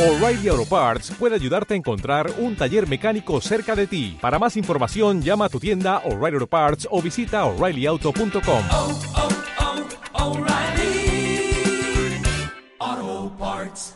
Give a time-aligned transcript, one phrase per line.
[0.00, 4.16] O'Reilly Auto Parts puede ayudarte a encontrar un taller mecánico cerca de ti.
[4.18, 8.64] Para más información, llama a tu tienda O'Reilly Auto Parts o visita oreillyauto.com.
[8.72, 8.98] oh,
[12.80, 13.94] oh, Parts.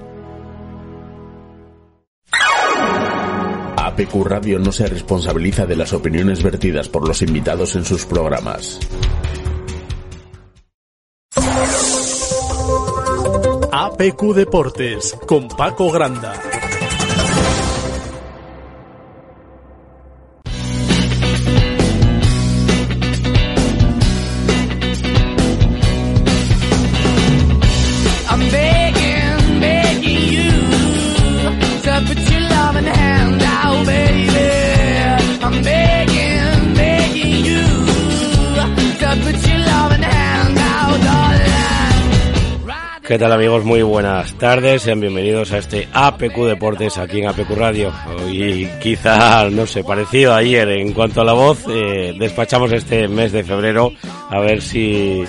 [3.77, 8.79] APQ Radio no se responsabiliza de las opiniones vertidas por los invitados en sus programas.
[13.73, 16.58] APQ Deportes con Paco Granda.
[43.09, 43.65] ¿Qué tal amigos?
[43.65, 47.91] Muy buenas tardes, sean bienvenidos a este APQ Deportes aquí en APQ Radio.
[48.31, 53.09] Y quizá, no sé, parecido a ayer en cuanto a la voz, eh, despachamos este
[53.09, 53.95] mes de febrero
[54.29, 55.25] a ver si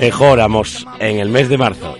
[0.00, 1.96] mejoramos en el mes de marzo.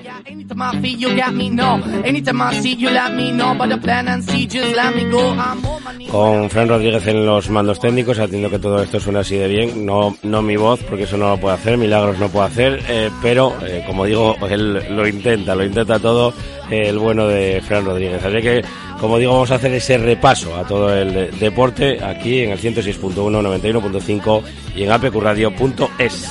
[6.10, 9.86] Con Fran Rodríguez en los mandos técnicos, atiendo que todo esto suena así de bien,
[9.86, 13.10] no, no mi voz, porque eso no lo puede hacer, milagros no puede hacer, eh,
[13.22, 16.34] pero eh, como digo, él lo intenta, lo intenta todo
[16.70, 18.25] eh, el bueno de Fran Rodríguez.
[18.25, 18.62] Así que,
[18.98, 22.58] como digo, vamos a hacer ese repaso a todo el de- deporte aquí en el
[22.58, 24.42] 106.1, 91.5
[24.75, 26.28] y en apqradio.es.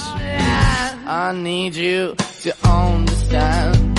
[1.12, 3.98] I need you to understand.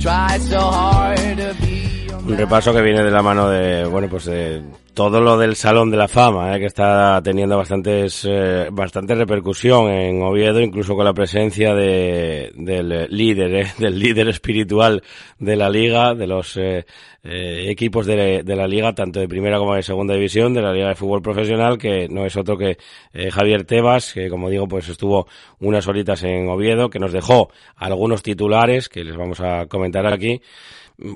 [0.00, 4.08] Try so hard to be your Un repaso que viene de la mano de, bueno,
[4.08, 4.60] pues de
[4.94, 9.88] todo lo del Salón de la Fama, eh, que está teniendo bastantes, eh, bastante repercusión
[9.90, 15.02] en Oviedo, incluso con la presencia de, del líder, eh, del líder espiritual
[15.38, 16.84] de la liga, de los eh,
[17.22, 20.88] eh, equipos de, la liga, tanto de primera como de segunda división, de la liga
[20.88, 22.78] de fútbol profesional, que no es otro que
[23.12, 25.26] eh, Javier Tebas, que como digo, pues estuvo
[25.58, 30.40] unas horitas en Oviedo, que nos dejó algunos titulares que les vamos a comentar aquí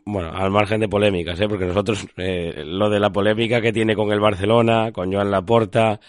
[0.04, 1.48] bueno, al margen de polémicas, ¿eh?
[1.48, 6.00] porque nosotros eh, lo de la polémica que tiene con el Barcelona, con Joan Laporta,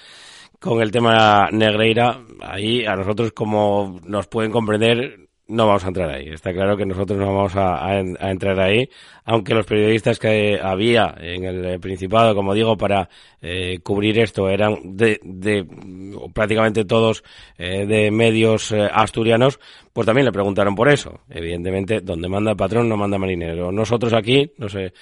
[0.60, 6.10] con el tema Negreira, ahí a nosotros como nos pueden comprender no vamos a entrar
[6.10, 6.30] ahí.
[6.30, 8.90] Está claro que nosotros no vamos a, a en- a entrar ahí,
[9.26, 13.10] aunque los periodistas que había en el eh, Principado, como digo, para
[13.42, 15.66] eh, cubrir esto eran de, de
[16.34, 17.24] prácticamente todos
[17.58, 19.60] eh, de medios eh, asturianos,
[19.94, 21.22] pues también le preguntaron por eso.
[21.30, 23.72] Evidentemente, donde manda el patrón no manda marinero.
[23.72, 24.94] Nosotros aquí, no sé,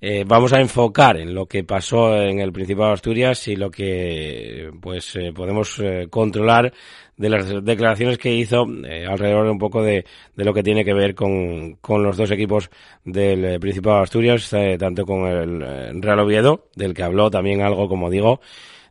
[0.00, 3.70] eh, vamos a enfocar en lo que pasó en el Principado de Asturias y lo
[3.70, 6.72] que pues eh, podemos eh, controlar
[7.16, 10.04] de las declaraciones que hizo alrededor un poco de,
[10.34, 12.68] de lo que tiene que ver con, con los dos equipos
[13.04, 18.10] del Principado de Asturias, tanto con el Real Oviedo, del que habló también algo, como
[18.10, 18.40] digo,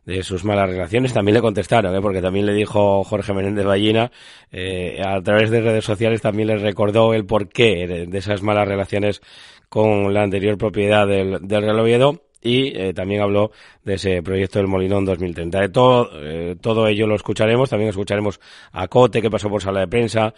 [0.06, 1.12] de sus malas relaciones.
[1.12, 2.00] También le contestaron, ¿eh?
[2.00, 4.10] porque también le dijo Jorge Menéndez Ballina,
[4.50, 9.20] eh, a través de redes sociales también le recordó el porqué de esas malas relaciones
[9.68, 13.50] con la anterior propiedad del, del Real Oviedo y eh, también habló
[13.84, 15.60] de ese proyecto del Molinón 2030.
[15.60, 18.40] De todo, eh, todo ello lo escucharemos, también escucharemos
[18.72, 20.32] a Cote que pasó por sala de prensa,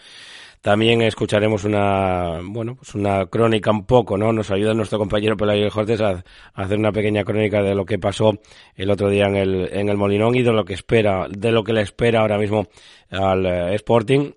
[0.61, 4.33] también escucharemos una, bueno, pues una crónica un poco, ¿no?
[4.33, 6.25] Nos ayuda nuestro compañero Pelayo Cortés a,
[6.55, 8.41] hacer una pequeña crónica de lo que pasó
[8.75, 11.63] el otro día en el, en el Molinón y de lo que espera, de lo
[11.63, 12.67] que le espera ahora mismo
[13.11, 14.33] al eh, Sporting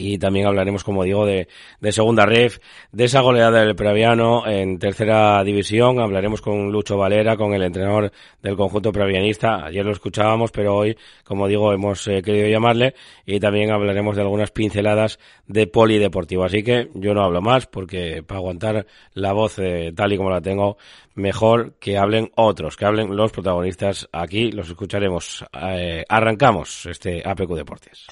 [0.00, 1.48] y también hablaremos, como digo, de,
[1.80, 2.60] de segunda ref,
[2.92, 5.98] de esa goleada del Previano en tercera división.
[5.98, 9.64] Hablaremos con Lucho Valera, con el entrenador del conjunto previanista.
[9.64, 12.94] Ayer lo escuchábamos, pero hoy, como digo, hemos eh, querido llamarle
[13.26, 15.18] y también hablaremos de algunas pinceladas
[15.48, 16.44] de polideportivo.
[16.44, 20.30] Así que yo no hablo más porque para aguantar la voz eh, tal y como
[20.30, 20.76] la tengo,
[21.18, 24.52] mejor que hablen otros, que hablen los protagonistas aquí.
[24.52, 25.44] Los escucharemos.
[25.52, 28.06] Eh, arrancamos este APQ Deportes.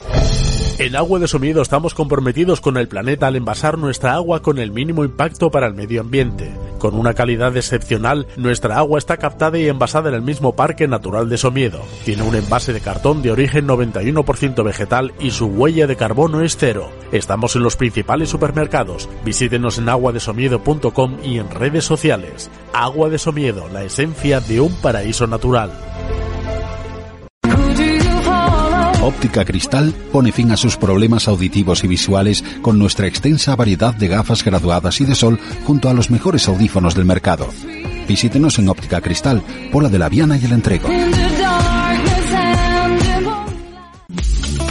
[0.78, 4.72] En Agua de Somiedo estamos comprometidos con el planeta al envasar nuestra agua con el
[4.72, 6.52] mínimo impacto para el medio ambiente.
[6.78, 11.30] Con una calidad excepcional, nuestra agua está captada y envasada en el mismo Parque Natural
[11.30, 11.80] de Somiedo.
[12.04, 16.58] Tiene un envase de cartón de origen 91% vegetal y su huella de carbono es
[16.58, 16.90] cero.
[17.10, 19.08] Estamos en los principales supermercados.
[19.24, 22.50] Visítenos en aguadesomiedo.com y en redes sociales.
[22.78, 25.72] Agua de Somiedo, la esencia de un paraíso natural.
[29.02, 34.08] Óptica Cristal pone fin a sus problemas auditivos y visuales con nuestra extensa variedad de
[34.08, 37.48] gafas graduadas y de sol junto a los mejores audífonos del mercado.
[38.06, 40.88] Visítenos en Óptica Cristal, Pola de la Viana y el Entrego.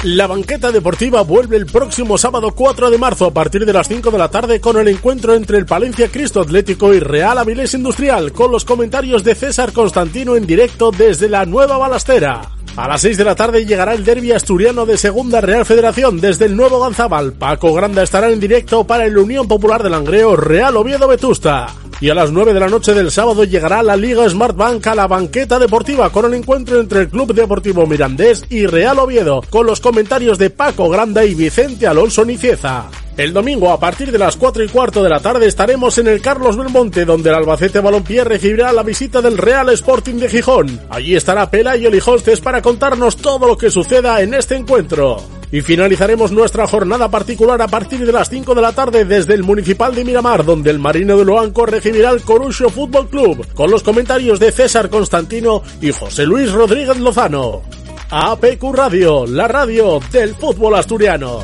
[0.05, 4.11] La banqueta deportiva vuelve el próximo sábado 4 de marzo a partir de las 5
[4.11, 8.31] de la tarde con el encuentro entre el Palencia Cristo Atlético y Real Avilés Industrial
[8.31, 12.54] con los comentarios de César Constantino en directo desde la nueva balastera.
[12.77, 16.45] A las 6 de la tarde llegará el derby asturiano de Segunda Real Federación desde
[16.45, 17.31] el nuevo Ganzabal.
[17.31, 21.67] Paco Granda estará en directo para el Unión Popular de Langreo Real Oviedo Vetusta.
[22.01, 24.95] Y a las 9 de la noche del sábado llegará la Liga Smart Bank a
[24.95, 29.65] la banqueta deportiva con el encuentro entre el Club Deportivo Mirandés y Real Oviedo, con
[29.65, 32.89] los comentarios de Paco Granda y Vicente Alonso Nicieza.
[33.17, 36.21] El domingo a partir de las 4 y cuarto de la tarde estaremos en el
[36.21, 40.81] Carlos Belmonte donde el Albacete Balompié recibirá la visita del Real Sporting de Gijón.
[40.89, 45.23] Allí estará Pela y Olijostes para contarnos todo lo que suceda en este encuentro.
[45.49, 49.43] Y finalizaremos nuestra jornada particular a partir de las 5 de la tarde desde el
[49.43, 53.81] Municipal de Miramar, donde el Marino de Loanco recibirá el Corucho Fútbol Club, con los
[53.81, 57.61] comentarios de César Constantino y José Luis Rodríguez Lozano.
[58.09, 61.43] APQ Radio, la radio del fútbol asturiano.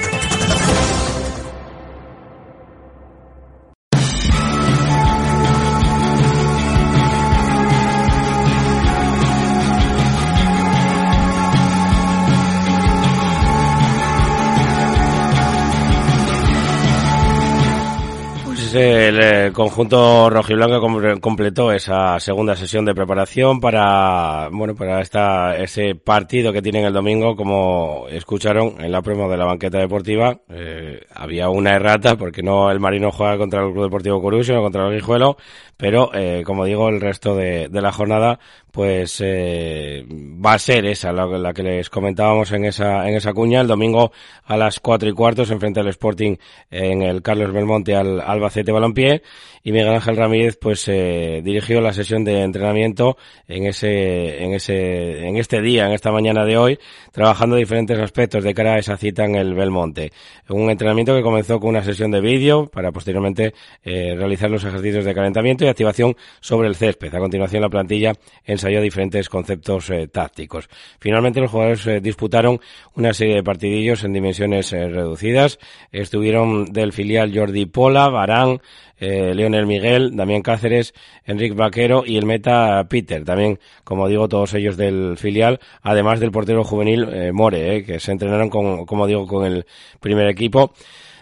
[18.73, 25.55] El, eh, conjunto rojiblanco com- completó esa segunda sesión de preparación para bueno para esta
[25.57, 27.35] ese partido que tienen el domingo.
[27.35, 32.71] Como escucharon en la promo de la banqueta deportiva eh, había una errata porque no
[32.71, 35.37] el Marino juega contra el Club Deportivo Corucho sino contra el Guijuelo
[35.77, 38.39] pero eh, como digo el resto de, de la jornada
[38.71, 43.61] pues eh, va a ser esa la, que les comentábamos en esa en esa cuña.
[43.61, 44.11] El domingo
[44.45, 46.37] a las cuatro y cuarto se enfrenta el Sporting
[46.69, 49.21] en el Carlos Belmonte al Albacete Balompié
[49.63, 53.17] y Miguel Ángel Ramírez pues eh, dirigió la sesión de entrenamiento
[53.47, 56.79] en ese en ese en este día en esta mañana de hoy
[57.11, 60.11] trabajando diferentes aspectos de cara a esa cita en el Belmonte.
[60.49, 63.53] Un entrenamiento que comenzó con una sesión de vídeo para posteriormente
[63.83, 67.13] eh, realizar los ejercicios de calentamiento y activación sobre el césped.
[67.13, 68.13] A continuación la plantilla
[68.61, 70.69] ensayó diferentes conceptos eh, tácticos.
[70.99, 72.59] Finalmente los jugadores eh, disputaron
[72.95, 75.59] una serie de partidillos en dimensiones eh, reducidas.
[75.91, 78.61] Estuvieron del filial Jordi Pola Barán
[79.01, 80.93] eh, Leonel Miguel, Damián Cáceres,
[81.25, 86.31] Enrique Vaquero y el meta Peter, también, como digo, todos ellos del filial, además del
[86.31, 89.65] portero juvenil eh, More, eh, que se entrenaron con, como digo, con el
[89.99, 90.73] primer equipo.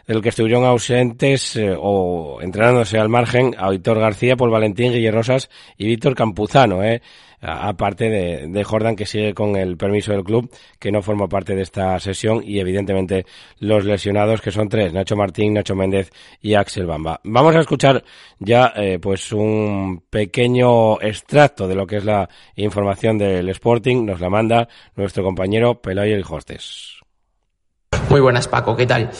[0.10, 5.20] Del que estuvieron ausentes eh, o entrenándose al margen a Víctor García, Paul Valentín, Guillermo
[5.20, 7.04] Rosas y Víctor Campuzano, ¿eh?
[7.42, 11.62] aparte de, Jordan que sigue con el permiso del club, que no forma parte de
[11.62, 13.28] esta sesión y evidentemente
[13.60, 16.10] los lesionados que son tres, Nacho Martín, Nacho Méndez
[16.42, 17.22] y Axel Bamba.
[17.24, 18.04] Vamos a escuchar
[18.40, 24.20] ya eh, pues un pequeño extracto de lo que es la información del Sporting, nos
[24.20, 26.96] la manda nuestro compañero Peloy el Hostes.
[28.10, 29.12] Muy buenas Paco, ¿qué tal?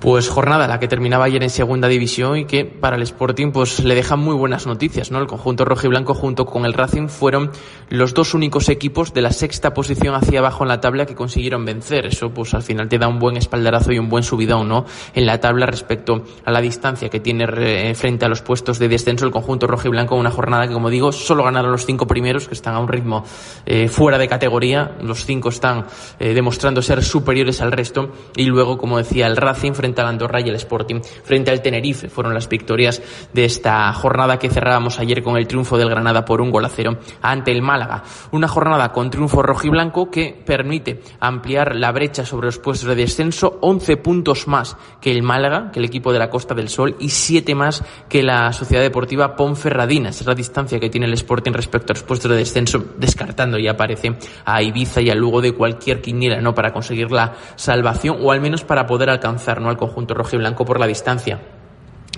[0.00, 3.84] Pues jornada la que terminaba ayer en segunda división y que para el Sporting pues
[3.84, 5.18] le deja muy buenas noticias, ¿no?
[5.18, 7.50] El conjunto rojo y blanco junto con el Racing fueron
[7.90, 11.66] los dos únicos equipos de la sexta posición hacia abajo en la tabla que consiguieron
[11.66, 12.06] vencer.
[12.06, 14.86] Eso pues al final te da un buen espaldarazo y un buen subidón, ¿no?
[15.12, 18.88] En la tabla respecto a la distancia que tiene eh, frente a los puestos de
[18.88, 22.06] descenso el conjunto rojo y blanco, una jornada que como digo, solo ganaron los cinco
[22.06, 23.22] primeros que están a un ritmo
[23.66, 24.96] eh, fuera de categoría.
[25.02, 25.84] Los cinco están
[26.18, 30.08] eh, demostrando ser superiores al resto y luego, como decía, el Racing frente frente al
[30.08, 32.08] Andorra y el Sporting frente al Tenerife.
[32.08, 36.40] Fueron las victorias de esta jornada que cerrábamos ayer con el triunfo del Granada por
[36.40, 38.04] un gol a cero ante el Málaga.
[38.30, 43.58] Una jornada con triunfo rojiblanco que permite ampliar la brecha sobre los puestos de descenso,
[43.62, 47.08] 11 puntos más que el Málaga, que el equipo de la Costa del Sol, y
[47.08, 50.10] 7 más que la Sociedad Deportiva Ponferradina.
[50.10, 53.58] Esa es la distancia que tiene el Sporting respecto a los puestos de descenso, descartando
[53.58, 56.54] y aparece a Ibiza y a Lugo de cualquier quiniela, ¿no?
[56.54, 59.70] Para conseguir la salvación o al menos para poder alcanzar, ¿no?
[59.80, 61.40] Conjunto rojo y blanco por la distancia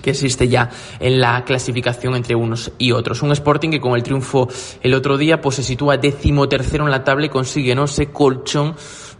[0.02, 0.68] que existe ya
[1.00, 3.22] en la clasificación entre unos y otros.
[3.22, 4.48] Un Sporting que con el triunfo
[4.82, 8.74] el otro día pues se sitúa decimotercero en la tabla y consigue no ese colchón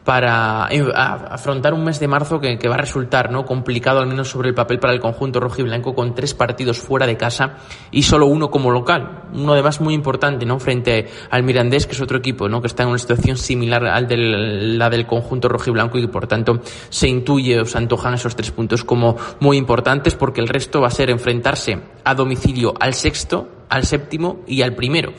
[0.04, 4.28] para eh, afrontar un mes de marzo que, va a resultar no complicado al menos
[4.28, 7.58] sobre el papel para el conjunto rojo y blanco con tres partidos fuera de casa
[7.90, 9.28] y solo uno como local.
[9.32, 12.82] Uno además muy importante no frente al Mirandés que es otro equipo no que está
[12.82, 16.60] en una situación similar de la del conjunto rojo y blanco y que por tanto
[16.88, 20.88] se intuye o se antojan esos tres puntos como muy importantes porque el resto va
[20.88, 25.12] a ser enfrentarse a domicilio al sexto al séptimo y al primero.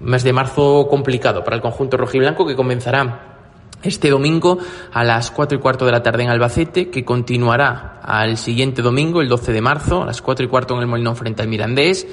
[0.00, 3.37] Mes de marzo complicado para el conjunto rojo y blanco que comenzará
[3.82, 4.58] este domingo
[4.92, 9.20] a las cuatro y cuarto de la tarde en Albacete, que continuará al siguiente domingo,
[9.20, 12.06] el 12 de marzo, a las cuatro y cuarto en el Molinón frente al Mirandés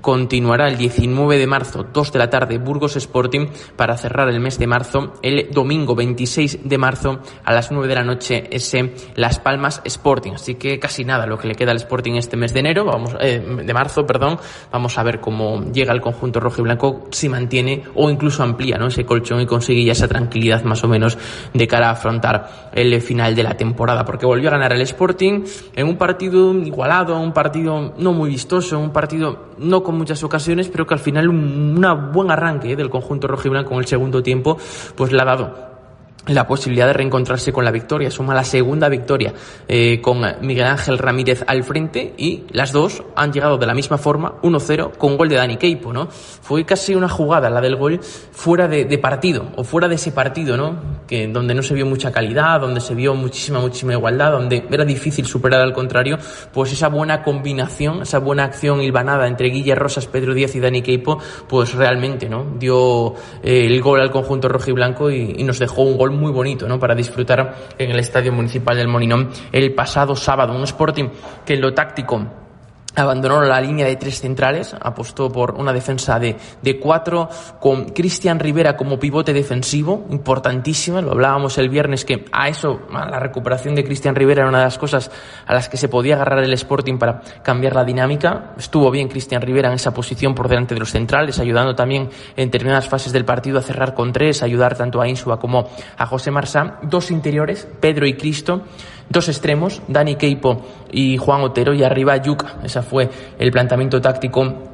[0.00, 3.46] continuará el 19 de marzo, 2 de la tarde, Burgos Sporting,
[3.76, 7.94] para cerrar el mes de marzo, el domingo 26 de marzo, a las 9 de
[7.94, 10.32] la noche, ese Las Palmas Sporting.
[10.32, 13.14] Así que casi nada lo que le queda al Sporting este mes de enero, vamos,
[13.20, 14.38] eh, de marzo, perdón.
[14.70, 18.78] Vamos a ver cómo llega el conjunto rojo y blanco, si mantiene o incluso amplía
[18.78, 18.88] ¿no?
[18.88, 21.18] ese colchón y consigue ya esa tranquilidad más o menos
[21.52, 24.04] de cara a afrontar el final de la temporada.
[24.04, 25.44] Porque volvió a ganar el Sporting
[25.74, 30.68] en un partido igualado, un partido no muy vistoso, un partido no con muchas ocasiones,
[30.68, 31.80] pero que al final un
[32.12, 32.76] buen arranque ¿eh?
[32.76, 34.56] del conjunto rojiblanco con el segundo tiempo,
[34.96, 35.71] pues le ha dado
[36.26, 38.10] la posibilidad de reencontrarse con la victoria.
[38.10, 39.32] Suma la segunda victoria
[39.66, 43.98] eh, con Miguel Ángel Ramírez al frente y las dos han llegado de la misma
[43.98, 46.08] forma, 1-0, con gol de Dani Keipo, ¿no?
[46.08, 50.56] Fue casi una jugada, la del gol, fuera de, partido, o fuera de ese partido,
[50.56, 51.02] ¿no?
[51.06, 54.84] Que, donde no se vio mucha calidad, donde se vio muchísima, muchísima igualdad, donde era
[54.84, 56.18] difícil superar al contrario,
[56.52, 60.82] pues esa buena combinación, esa buena acción hilvanada entre Guille Rosas, Pedro Díaz y Dani
[60.82, 62.46] Keipo, pues realmente, ¿no?
[62.58, 64.72] Dio eh, el gol al conjunto rojo y
[65.12, 66.78] y nos dejó un gol muy bonito ¿no?
[66.78, 70.54] para disfrutar en el Estadio Municipal del Molinón el pasado sábado.
[70.54, 71.08] Un Sporting
[71.44, 72.41] que en lo táctico
[72.94, 77.28] abandonó la línea de tres centrales, apostó por una defensa de, de cuatro,
[77.60, 83.08] con Cristian Rivera como pivote defensivo, importantísima, lo hablábamos el viernes, que a eso, a
[83.08, 85.10] la recuperación de Cristian Rivera era una de las cosas
[85.46, 88.54] a las que se podía agarrar el Sporting para cambiar la dinámica.
[88.56, 92.50] Estuvo bien Cristian Rivera en esa posición por delante de los centrales, ayudando también en
[92.50, 96.30] determinadas fases del partido a cerrar con tres, ayudar tanto a Insua como a José
[96.30, 96.78] Marsá.
[96.82, 98.62] Dos interiores, Pedro y Cristo,
[99.08, 102.56] dos extremos, Dani Keipo y Juan Otero, y arriba Yuca.
[102.62, 104.71] Ese fue el planteamiento táctico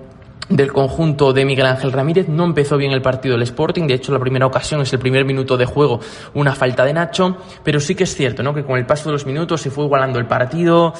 [0.48, 2.28] del conjunto de Miguel Ángel Ramírez.
[2.28, 5.24] No empezó bien el partido del Sporting, de hecho la primera ocasión es el primer
[5.24, 6.00] minuto de juego,
[6.34, 8.54] una falta de Nacho, pero sí que es cierto, ¿no?
[8.54, 10.94] Que con el paso de los minutos se fue igualando el partido,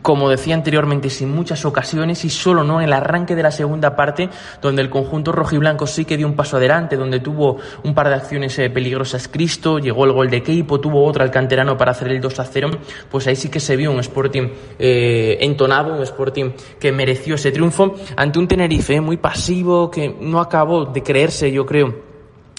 [0.00, 3.94] como decía anteriormente, sin muchas ocasiones y solo no en el arranque de la segunda
[3.94, 4.28] parte,
[4.60, 8.14] donde el conjunto rojiblanco sí que dio un paso adelante, donde tuvo un par de
[8.14, 12.08] acciones eh, peligrosas Cristo, llegó el gol de Keipo, tuvo otra el canterano para hacer
[12.08, 12.70] el 2 a 0,
[13.10, 14.48] pues ahí sí que se vio un Sporting
[14.78, 20.40] eh, entonado, un Sporting que mereció ese triunfo ante un Tenerife muy pasivo, que no
[20.40, 22.11] acabó de creerse, yo creo,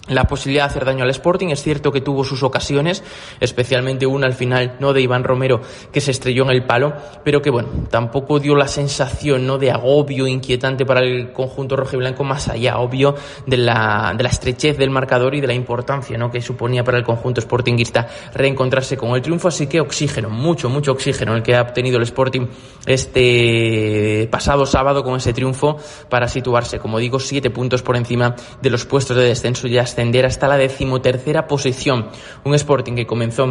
[0.07, 1.47] la posibilidad de hacer daño al Sporting.
[1.47, 3.03] Es cierto que tuvo sus ocasiones,
[3.39, 6.93] especialmente una al final, no de Iván Romero, que se estrelló en el palo,
[7.23, 12.23] pero que bueno, tampoco dio la sensación no de agobio inquietante para el conjunto rojiblanco,
[12.23, 16.29] más allá, obvio, de la, de la estrechez del marcador y de la importancia ¿no?
[16.29, 19.47] que suponía para el conjunto sportinguista reencontrarse con el triunfo.
[19.47, 22.47] Así que oxígeno, mucho, mucho oxígeno el que ha obtenido el Sporting
[22.85, 25.77] este pasado sábado con ese triunfo
[26.09, 30.25] para situarse, como digo, siete puntos por encima de los puestos de descenso ya ascender
[30.25, 32.07] hasta la decimotercera posición.
[32.43, 33.45] Un Sporting que comenzó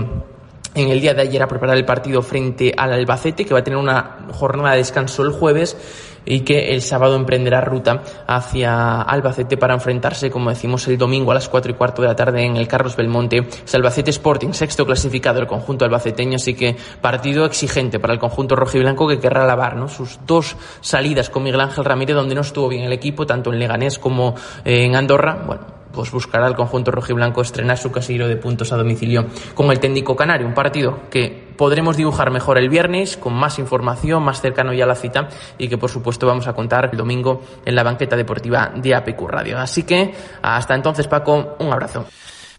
[0.74, 3.64] en el día de ayer a preparar el partido frente al Albacete, que va a
[3.64, 5.76] tener una jornada de descanso el jueves
[6.24, 11.34] y que el sábado emprenderá ruta hacia Albacete para enfrentarse, como decimos, el domingo a
[11.34, 13.46] las cuatro y cuarto de la tarde en el Carlos Belmonte.
[13.72, 19.08] Albacete Sporting, sexto clasificado el conjunto albaceteño, así que partido exigente para el conjunto rojiblanco
[19.08, 19.88] que querrá lavar ¿no?
[19.88, 23.58] sus dos salidas con Miguel Ángel Ramírez, donde no estuvo bien el equipo, tanto en
[23.58, 24.34] Leganés como
[24.64, 25.42] en Andorra.
[25.44, 29.80] Bueno, pues buscará el conjunto rojiblanco estrenar su casillero de puntos a domicilio con el
[29.80, 30.46] técnico canario.
[30.46, 34.88] Un partido que podremos dibujar mejor el viernes con más información, más cercano ya a
[34.88, 38.72] la cita y que por supuesto vamos a contar el domingo en la banqueta deportiva
[38.74, 39.58] de APQ Radio.
[39.58, 42.06] Así que hasta entonces Paco, un abrazo.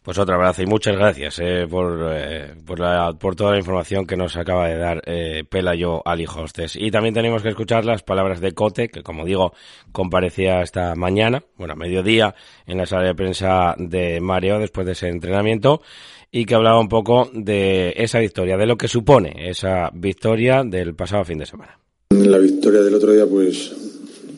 [0.03, 4.05] Pues otro abrazo y muchas gracias eh, por, eh, por, la, por, toda la información
[4.05, 6.75] que nos acaba de dar eh, Pelayo Ali Hostes.
[6.75, 9.53] Y también tenemos que escuchar las palabras de Cote, que como digo,
[9.93, 12.35] comparecía esta mañana, bueno, a mediodía,
[12.67, 15.81] en la sala de prensa de Mario después de ese entrenamiento
[16.29, 20.95] y que hablaba un poco de esa victoria, de lo que supone esa victoria del
[20.95, 21.79] pasado fin de semana.
[22.09, 23.73] La victoria del otro día, pues,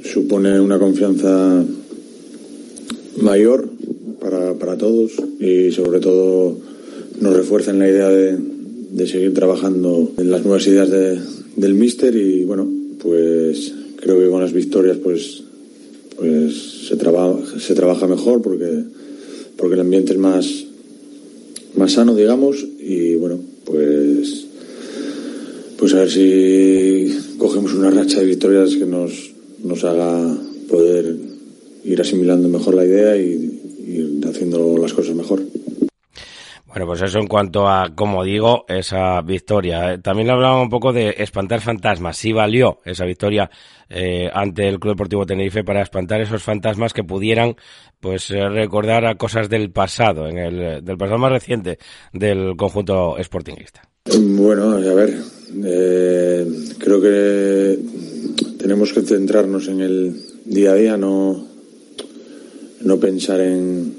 [0.04, 1.64] supone una confianza
[3.18, 3.68] mayor
[4.20, 6.58] para, para todos y sobre todo
[7.20, 8.38] nos refuerza en la idea de,
[8.92, 11.20] de seguir trabajando en las nuevas ideas de,
[11.56, 12.68] del míster y bueno,
[13.02, 15.44] pues creo que con las victorias pues
[16.18, 18.84] pues se trabaja se trabaja mejor porque
[19.58, 20.66] porque el ambiente es más
[21.76, 24.46] más sano digamos y bueno pues
[25.78, 29.32] pues a ver si cogemos una racha de victorias que nos
[29.64, 30.38] nos haga
[30.70, 31.16] poder
[31.84, 33.55] ir asimilando mejor la idea y,
[33.86, 35.42] ir haciendo las cosas mejor.
[36.76, 39.94] Bueno, pues eso en cuanto a, como digo, esa victoria.
[39.94, 42.18] Eh, también hablaba un poco de espantar fantasmas.
[42.18, 43.50] Sí valió esa victoria
[43.90, 47.56] eh, ante el Club Deportivo Tenerife para espantar esos fantasmas que pudieran,
[48.02, 51.78] pues, eh, recordar a cosas del pasado, en el, del pasado más reciente
[52.12, 53.88] del conjunto sportingista.
[54.14, 55.16] Bueno, a ver,
[55.64, 56.46] eh,
[56.78, 57.80] creo que
[58.60, 61.55] tenemos que centrarnos en el día a día, no
[62.86, 63.94] no pensar en,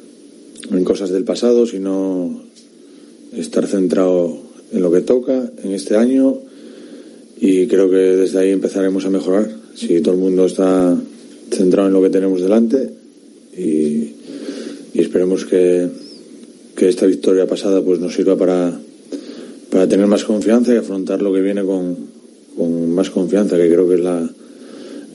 [0.70, 2.40] en cosas del pasado, sino
[3.36, 4.38] estar centrado
[4.72, 6.38] en lo que toca en este año
[7.38, 9.50] y creo que desde ahí empezaremos a mejorar.
[9.74, 10.96] Si todo el mundo está
[11.50, 12.90] centrado en lo que tenemos delante
[13.56, 14.12] y,
[14.94, 15.88] esperemos que,
[16.74, 18.80] que, esta victoria pasada pues nos sirva para,
[19.70, 21.96] para tener más confianza y afrontar lo que viene con,
[22.56, 24.28] con más confianza, que creo que es la,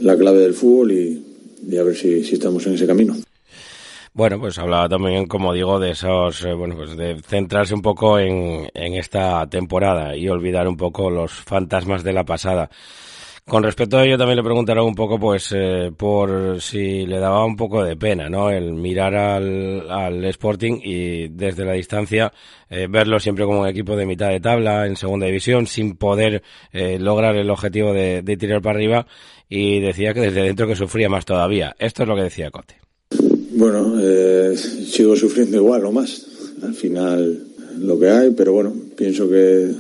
[0.01, 1.21] la clave del fútbol y,
[1.69, 3.15] y a ver si, si estamos en ese camino.
[4.13, 8.19] Bueno, pues hablaba también, como digo, de esos, eh, bueno, pues de centrarse un poco
[8.19, 12.69] en, en esta temporada y olvidar un poco los fantasmas de la pasada.
[13.45, 17.45] Con respecto a ello también le preguntaré un poco, pues, eh, por si le daba
[17.45, 18.49] un poco de pena, ¿no?
[18.51, 22.31] El mirar al, al Sporting y desde la distancia
[22.69, 26.43] eh, verlo siempre como un equipo de mitad de tabla en segunda división sin poder
[26.71, 29.07] eh, lograr el objetivo de, de tirar para arriba
[29.49, 31.75] y decía que desde dentro que sufría más todavía.
[31.79, 32.90] Esto es lo que decía Cote.
[33.53, 36.25] Bueno, eh, sigo sufriendo igual o más.
[36.61, 37.43] Al final
[37.81, 39.71] lo que hay, pero bueno, pienso que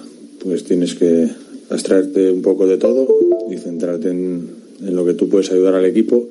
[0.43, 1.29] pues tienes que
[1.69, 3.07] abstraerte un poco de todo
[3.49, 4.49] y centrarte en,
[4.81, 6.27] en, lo que tú puedes ayudar al equipo.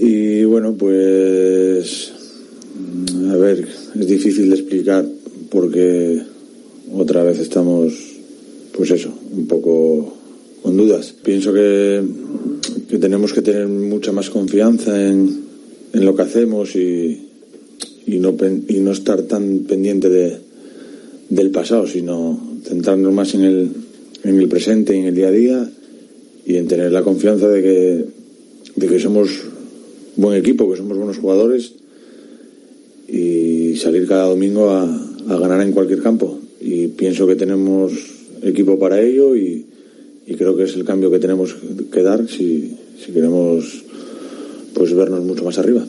[0.00, 2.12] Y bueno, pues
[3.28, 3.68] a ver,
[4.00, 5.06] es difícil de explicar
[5.50, 6.22] porque
[6.94, 7.92] otra vez estamos,
[8.72, 10.16] pues eso, un poco
[10.62, 11.14] con dudas.
[11.22, 12.02] Pienso que,
[12.88, 15.45] que tenemos que tener mucha más confianza en,
[15.96, 17.22] en lo que hacemos y,
[18.06, 18.36] y, no,
[18.68, 20.36] y no estar tan pendiente de,
[21.30, 23.70] del pasado, sino centrarnos más en el,
[24.22, 25.70] en el presente, en el día a día
[26.44, 28.04] y en tener la confianza de que,
[28.76, 29.30] de que somos
[30.16, 31.72] buen equipo, que somos buenos jugadores
[33.08, 34.82] y salir cada domingo a,
[35.28, 36.38] a ganar en cualquier campo.
[36.60, 37.92] Y pienso que tenemos
[38.42, 39.64] equipo para ello y,
[40.26, 41.56] y creo que es el cambio que tenemos
[41.90, 43.86] que dar si, si queremos
[44.76, 45.82] pues vernos mucho más arriba.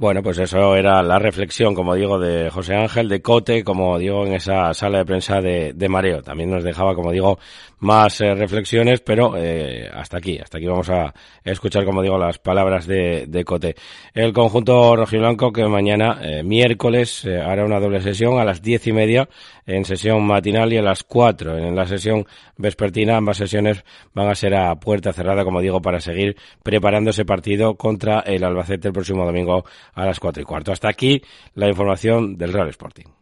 [0.00, 4.24] Bueno, pues eso era la reflexión, como digo, de José Ángel de Cote, como digo,
[4.24, 6.22] en esa sala de prensa de, de Mareo.
[6.22, 7.38] También nos dejaba, como digo,
[7.80, 11.12] más eh, reflexiones, pero eh, hasta aquí, hasta aquí vamos a
[11.44, 13.74] escuchar, como digo, las palabras de, de Cote.
[14.14, 18.86] El conjunto rojiblanco que mañana, eh, miércoles, eh, hará una doble sesión a las diez
[18.86, 19.28] y media
[19.66, 23.18] en sesión matinal y a las cuatro en la sesión vespertina.
[23.18, 23.84] Ambas sesiones
[24.14, 28.44] van a ser a puerta cerrada, como digo, para seguir preparando ese partido contra el
[28.44, 30.72] Albacete el próximo domingo a las cuatro y cuarto.
[30.72, 31.22] Hasta aquí
[31.54, 33.19] la información del Real Sporting.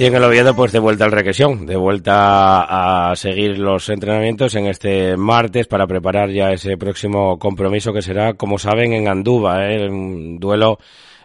[0.00, 4.54] Y en el Oviedo, pues de vuelta al requesión, de vuelta a seguir los entrenamientos
[4.54, 9.70] en este martes para preparar ya ese próximo compromiso que será, como saben, en Andúba,
[9.70, 9.90] ¿eh?
[9.90, 10.78] un duelo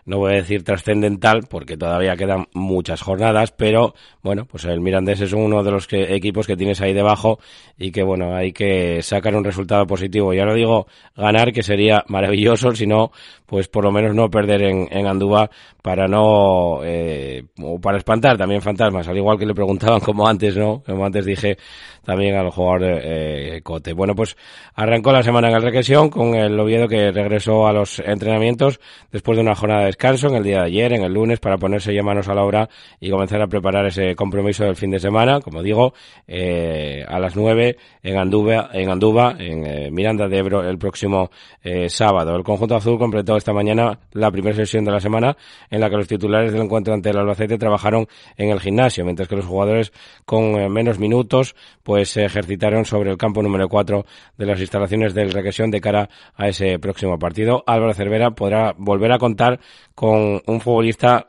[0.06, 5.22] no voy a decir trascendental porque todavía quedan muchas jornadas, pero bueno, pues el Mirandés
[5.22, 7.40] es uno de los que, equipos que tienes ahí debajo
[7.78, 10.34] y que bueno, hay que sacar un resultado positivo.
[10.34, 13.12] Ya no digo ganar, que sería maravilloso, sino
[13.46, 15.50] pues por lo menos no perder en, en Andúba
[15.82, 17.44] para no, eh,
[17.82, 20.82] para espantar también fantasmas, al igual que le preguntaban como antes, ¿no?
[20.86, 21.58] Como antes dije
[22.04, 23.94] también al jugador eh, Cote.
[23.94, 24.38] Bueno, pues
[24.76, 28.80] arrancó la semana en el Requesión con el Oviedo que regresó a los entrenamientos
[29.12, 31.58] después de una jornada de descanso en el día de ayer, en el lunes, para
[31.58, 35.00] ponerse ya manos a la obra y comenzar a preparar ese compromiso del fin de
[35.00, 35.94] semana, como digo,
[36.28, 41.32] eh, a las nueve en Anduba, en Anduba, en eh, Miranda de Ebro, el próximo
[41.64, 42.36] eh, sábado.
[42.36, 45.38] El conjunto azul completó esta mañana la primera sesión de la semana
[45.70, 48.06] en la que los titulares del encuentro ante el Albacete trabajaron
[48.36, 49.94] en el gimnasio, mientras que los jugadores
[50.26, 54.06] con eh, menos minutos pues se ejercitaron sobre el campo número 4
[54.38, 57.64] de las instalaciones del Requesión de cara a ese próximo partido.
[57.66, 59.60] Álvaro Cervera podrá volver a contar
[59.96, 61.26] con un futbolista,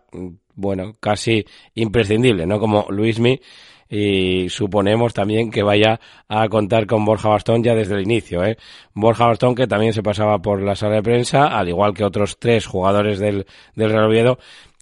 [0.54, 2.58] bueno, casi imprescindible, ¿no?
[2.58, 3.40] Como Luismi,
[3.88, 8.44] y suponemos también que vaya a contar con Borja Bastón ya desde el inicio.
[8.44, 8.58] ¿eh?
[8.94, 12.38] Borja Bastón que también se pasaba por la sala de prensa, al igual que otros
[12.38, 14.38] tres jugadores del, del Real Oviedo,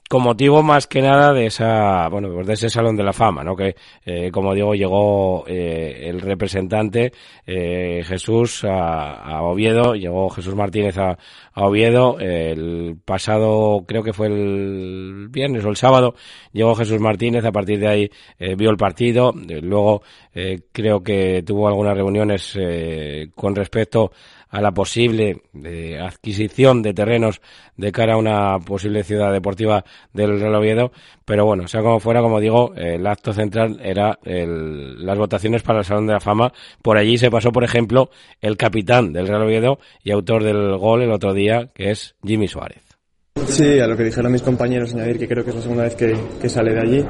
[0.08, 3.42] con motivo más que nada de esa, bueno, pues de ese salón de la fama,
[3.42, 3.56] ¿no?
[3.56, 7.12] Que, eh, como digo, llegó eh, el representante
[7.46, 11.16] eh, Jesús a, a, Oviedo, llegó Jesús Martínez a,
[11.54, 16.14] a Oviedo, el pasado, creo que fue el viernes o el sábado,
[16.52, 20.02] llegó Jesús Martínez, a partir de ahí eh, vio el partido, luego
[20.34, 22.58] eh, creo que tuvo algunas reuniones
[23.34, 24.12] con respecto
[24.54, 27.40] a la posible eh, adquisición de terrenos
[27.76, 30.92] de cara a una posible ciudad deportiva del Real Oviedo,
[31.24, 35.84] pero bueno, sea como fuera, como digo, el acto central era las votaciones para el
[35.84, 36.52] Salón de la Fama.
[36.82, 41.02] Por allí se pasó, por ejemplo, el capitán del Real Oviedo y autor del gol
[41.02, 42.83] el otro día, que es Jimmy Suárez.
[43.46, 45.94] Sí, a lo que dijeron mis compañeros, añadir que creo que es la segunda vez
[45.94, 47.04] que, que sale de allí.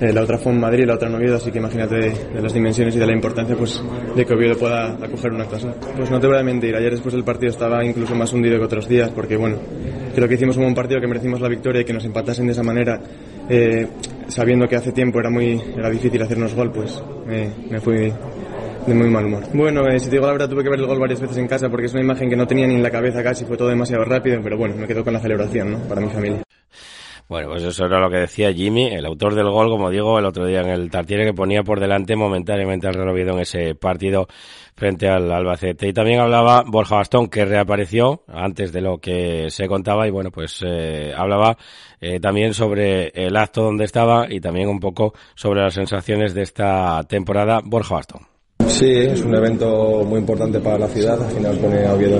[0.00, 2.40] Eh, la otra fue en Madrid, la otra en Oviedo, así que imagínate de, de,
[2.42, 3.82] las dimensiones y de la importancia pues,
[4.14, 5.74] de que Oviedo pueda acoger una casa.
[5.96, 8.64] Pues no te voy a mentir, ayer después del partido estaba incluso más hundido que
[8.64, 9.56] otros días, porque bueno,
[10.14, 12.52] creo que hicimos un buen partido, que merecimos la victoria y que nos empatasen de
[12.52, 13.00] esa manera,
[13.48, 13.86] eh,
[14.28, 18.12] sabiendo que hace tiempo era muy era difícil hacernos gol, pues me, me fui
[18.88, 19.44] de muy mal humor.
[19.52, 21.46] Bueno, eh, si te digo la verdad, tuve que ver el gol varias veces en
[21.46, 23.68] casa porque es una imagen que no tenía ni en la cabeza casi, fue todo
[23.68, 25.78] demasiado rápido, pero bueno, me quedo con la celebración, ¿no?
[25.80, 26.42] Para mi familia.
[27.28, 30.24] Bueno, pues eso era lo que decía Jimmy, el autor del gol, como digo, el
[30.24, 33.74] otro día en el Tartiere, que ponía por delante momentáneamente al Real Oviedo en ese
[33.74, 34.28] partido
[34.74, 35.88] frente al Albacete.
[35.88, 40.30] Y también hablaba Borja Bastón, que reapareció antes de lo que se contaba, y bueno,
[40.30, 41.58] pues eh, hablaba
[42.00, 46.40] eh, también sobre el acto donde estaba y también un poco sobre las sensaciones de
[46.40, 47.60] esta temporada.
[47.62, 48.37] Borja Bastón.
[48.68, 52.18] Sí, es un evento muy importante para la ciudad, al final pone a Oviedo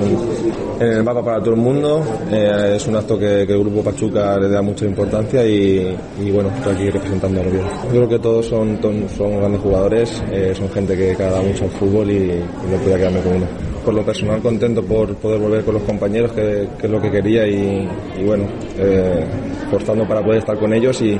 [0.79, 4.37] en, el mapa para todo el mundo, eh, es un acto que, el Grupo Pachuca
[4.37, 5.95] le da mucha importancia y,
[6.33, 7.65] bueno, estoy aquí representando a Oviedo.
[7.85, 8.79] Yo creo que todos son,
[9.15, 12.97] son grandes jugadores, eh, son gente que, que da mucho al fútbol y, no podía
[12.97, 13.45] quedarme con uno.
[13.85, 17.47] Por lo personal contento por poder volver con los compañeros, que, es lo que quería
[17.47, 17.87] y,
[18.19, 18.45] y bueno,
[18.77, 19.23] eh,
[19.69, 21.19] forzando para poder estar con ellos y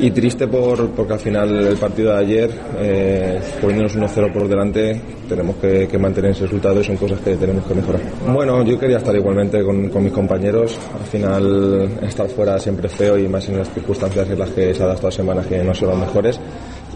[0.00, 5.00] y triste por, porque al final el partido de ayer, eh, poniéndonos 1-0 por delante,
[5.28, 8.00] tenemos que, mantener ese resultado y son cosas que tenemos que mejorar.
[8.32, 10.78] Bueno, yo quería estar igualmente con, con, mis compañeros.
[10.98, 14.82] Al final, estar fuera siempre feo y más en las circunstancias en las que se
[14.82, 16.40] ha dado estas semanas que no son las mejores.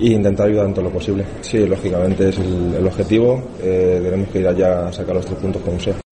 [0.00, 1.24] e intentar ayudar en todo lo posible.
[1.42, 5.38] Sí, lógicamente es el, el objetivo, eh, tenemos que ir allá a sacar los tres
[5.38, 6.03] puntos como sea.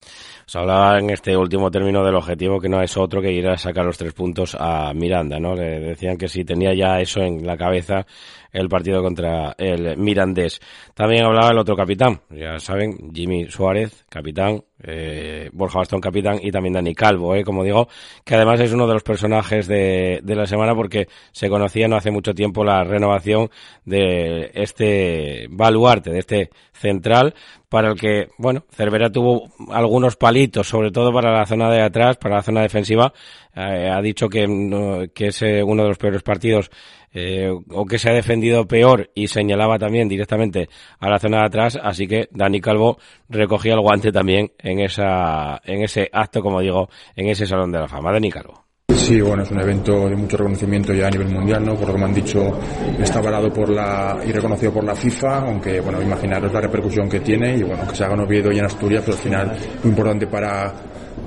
[0.53, 3.57] Se hablaba en este último término del objetivo que no es otro que ir a
[3.57, 5.55] sacar los tres puntos a Miranda, ¿no?
[5.55, 8.05] Le decían que si tenía ya eso en la cabeza
[8.53, 10.61] el partido contra el Mirandés.
[10.95, 16.51] También hablaba el otro capitán, ya saben, Jimmy Suárez, capitán, eh, Borja Bastón, capitán, y
[16.51, 17.89] también Dani Calvo, eh, como digo,
[18.25, 21.97] que además es uno de los personajes de, de la semana porque se conocía no
[21.97, 23.51] hace mucho tiempo la renovación
[23.85, 27.35] de este baluarte, de este central,
[27.69, 32.19] para el que, bueno, Cervera tuvo algunos palitos, sobre todo para la zona de atrás,
[32.19, 33.15] para la zona defensiva.
[33.55, 36.71] Eh, ha dicho que, que es eh, uno de los peores partidos
[37.13, 41.47] eh, o que se ha defendido peor y señalaba también directamente a la zona de
[41.47, 42.99] atrás, así que Dani Calvo
[43.29, 47.81] recogía el guante también en esa en ese acto, como digo, en ese Salón de
[47.81, 48.13] la Fama.
[48.13, 48.63] Dani Calvo.
[48.95, 51.75] Sí, bueno, es un evento de mucho reconocimiento ya a nivel mundial, ¿no?
[51.75, 52.59] Por lo que me han dicho,
[52.99, 57.21] está avalado por la, y reconocido por la FIFA, aunque, bueno, imaginaros la repercusión que
[57.21, 59.91] tiene y, bueno, que se haga en Oviedo y en Asturias, pero al final muy
[59.91, 60.75] importante para,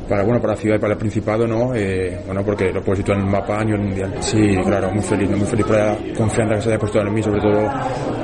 [0.08, 2.96] para bueno para la ciudad y para el Principado no eh, bueno porque lo puedo
[2.96, 4.14] situar en el mapa año el mundial.
[4.20, 4.56] Sí.
[4.64, 7.42] Claro muy feliz muy feliz por la confianza que se haya puesto en mí sobre
[7.42, 7.70] todo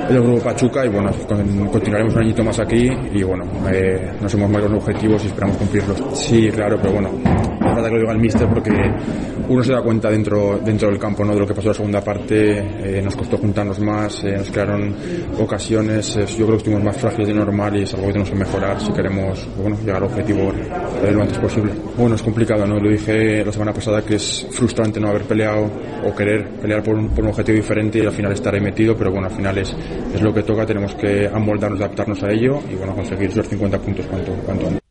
[0.08, 0.84] el grupo Pachuca.
[0.84, 2.90] Y bueno con, continuaremos un añito más aquí.
[3.12, 6.02] Y bueno eh, nos hemos marcado los objetivos y esperamos cumplirlos.
[6.18, 7.10] Sí claro pero bueno
[7.74, 8.70] falta que lo diga el míster porque
[9.48, 11.74] uno se da cuenta dentro dentro del campo no de lo que pasó en la
[11.74, 14.94] segunda parte eh, nos costó juntarnos más nos crearon
[15.38, 18.36] ocasiones yo creo que estuvimos más frágiles de normal y es algo que tenemos que
[18.36, 20.52] mejorar si queremos bueno llegar al objetivo
[21.10, 22.78] lo antes posible bueno, es complicado, ¿no?
[22.78, 25.70] Lo dije la semana pasada que es frustrante no haber peleado
[26.04, 28.96] o querer pelear por un, por un objetivo diferente y al final estar ahí metido,
[28.96, 29.74] pero bueno, al final es,
[30.14, 33.78] es lo que toca, tenemos que amoldarnos, adaptarnos a ello y bueno, conseguir esos 50
[33.78, 34.81] puntos cuanto, cuanto antes.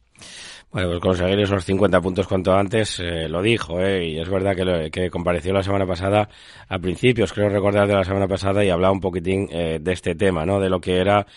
[0.71, 4.55] Bueno, pues conseguir esos 50 puntos cuanto antes, eh, lo dijo, eh, y es verdad
[4.55, 6.29] que, lo, que compareció la semana pasada,
[6.69, 10.15] a principios, creo recordar de la semana pasada, y hablaba un poquitín eh, de este
[10.15, 10.61] tema, ¿no?
[10.61, 11.27] De lo que era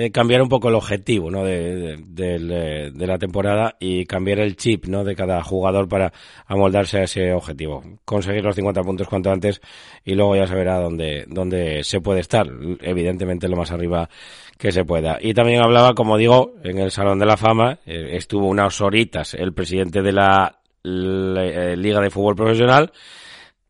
[0.00, 1.42] eh, cambiar un poco el objetivo ¿no?
[1.42, 5.02] de, de, de, de, la temporada y cambiar el chip ¿no?
[5.02, 6.12] de cada jugador para
[6.46, 7.82] amoldarse a ese objetivo.
[8.04, 9.60] Conseguir los 50 puntos cuanto antes
[10.04, 12.46] y luego ya se verá dónde, dónde se puede estar.
[12.80, 14.08] Evidentemente lo más arriba
[14.56, 15.18] que se pueda.
[15.20, 19.34] Y también hablaba, como digo, en el Salón de la Fama, eh, estuvo unas horitas
[19.34, 22.92] el presidente de la, Liga de Fútbol Profesional,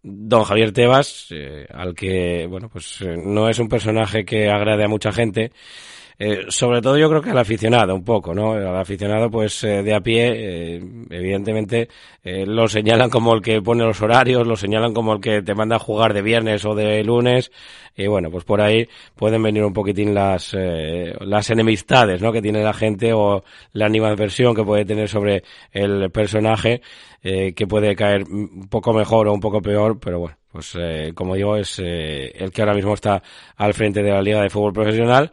[0.02, 4.84] don Javier Tebas, eh, al que, bueno, pues eh, no es un personaje que agrade
[4.84, 5.52] a mucha gente,
[6.18, 8.52] eh, sobre todo yo creo que al aficionado un poco, ¿no?
[8.52, 10.32] Al aficionado pues eh, de a pie,
[10.76, 11.88] eh, evidentemente
[12.24, 15.54] eh, lo señalan como el que pone los horarios, lo señalan como el que te
[15.54, 17.52] manda a jugar de viernes o de lunes
[17.96, 22.32] y bueno, pues por ahí pueden venir un poquitín las las enemistades, ¿no?
[22.32, 26.80] Que tiene la gente o la animadversión que puede tener sobre el personaje
[27.20, 31.34] que puede caer un poco mejor o un poco peor, pero bueno, pues eh, como
[31.34, 33.22] digo es eh, el que ahora mismo está
[33.56, 35.30] al frente de la Liga de Fútbol Profesional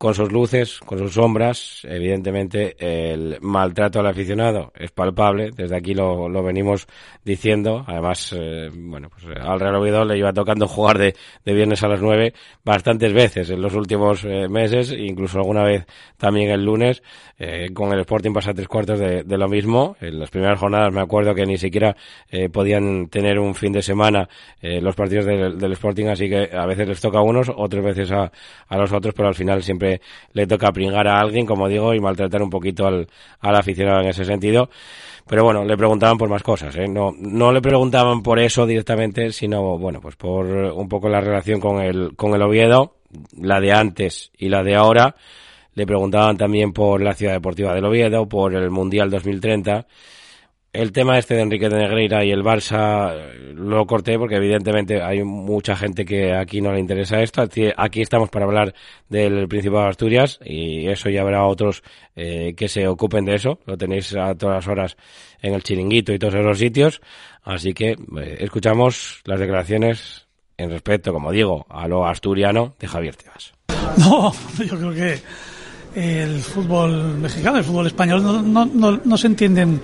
[0.00, 1.82] con sus luces, con sus sombras.
[1.84, 5.50] Evidentemente, el maltrato al aficionado es palpable.
[5.54, 6.86] Desde aquí lo, lo venimos
[7.22, 7.84] diciendo.
[7.86, 11.88] Además, eh, bueno, pues al Real Oviedo le iba tocando jugar de, de viernes a
[11.88, 12.32] las nueve
[12.64, 15.84] bastantes veces en los últimos eh, meses, incluso alguna vez
[16.16, 17.02] también el lunes.
[17.42, 19.96] Eh, con el Sporting pasa tres cuartos de, lo mismo.
[19.98, 21.96] En las primeras jornadas me acuerdo que ni siquiera
[22.28, 24.28] eh, podían tener un fin de semana
[24.60, 27.82] eh, los partidos del, del Sporting, así que a veces les toca a unos, otras
[27.82, 28.30] veces a,
[28.68, 29.89] a los otros, pero al final siempre
[30.32, 33.08] le toca pringar a alguien, como digo, y maltratar un poquito al,
[33.40, 34.68] al aficionado en ese sentido.
[35.26, 36.88] Pero bueno, le preguntaban por más cosas, ¿eh?
[36.88, 41.60] No, no le preguntaban por eso directamente, sino, bueno, pues por un poco la relación
[41.60, 42.96] con el, con el Oviedo,
[43.40, 45.14] la de antes y la de ahora.
[45.74, 49.86] Le preguntaban también por la Ciudad Deportiva del Oviedo, por el Mundial 2030
[50.72, 53.12] el tema este de Enrique de Negreira y el Barça
[53.54, 57.42] lo corté porque evidentemente hay mucha gente que aquí no le interesa esto.
[57.76, 58.74] Aquí estamos para hablar
[59.08, 61.82] del Principado de Asturias y eso ya habrá otros
[62.14, 63.58] eh, que se ocupen de eso.
[63.66, 64.96] Lo tenéis a todas horas
[65.42, 67.00] en el chiringuito y todos esos sitios.
[67.42, 73.16] Así que eh, escuchamos las declaraciones en respecto, como digo, a lo asturiano de Javier
[73.16, 73.52] Tebas.
[73.96, 74.32] No,
[74.64, 75.18] yo creo que
[75.96, 79.80] el fútbol mexicano, el fútbol español no, no, no se entienden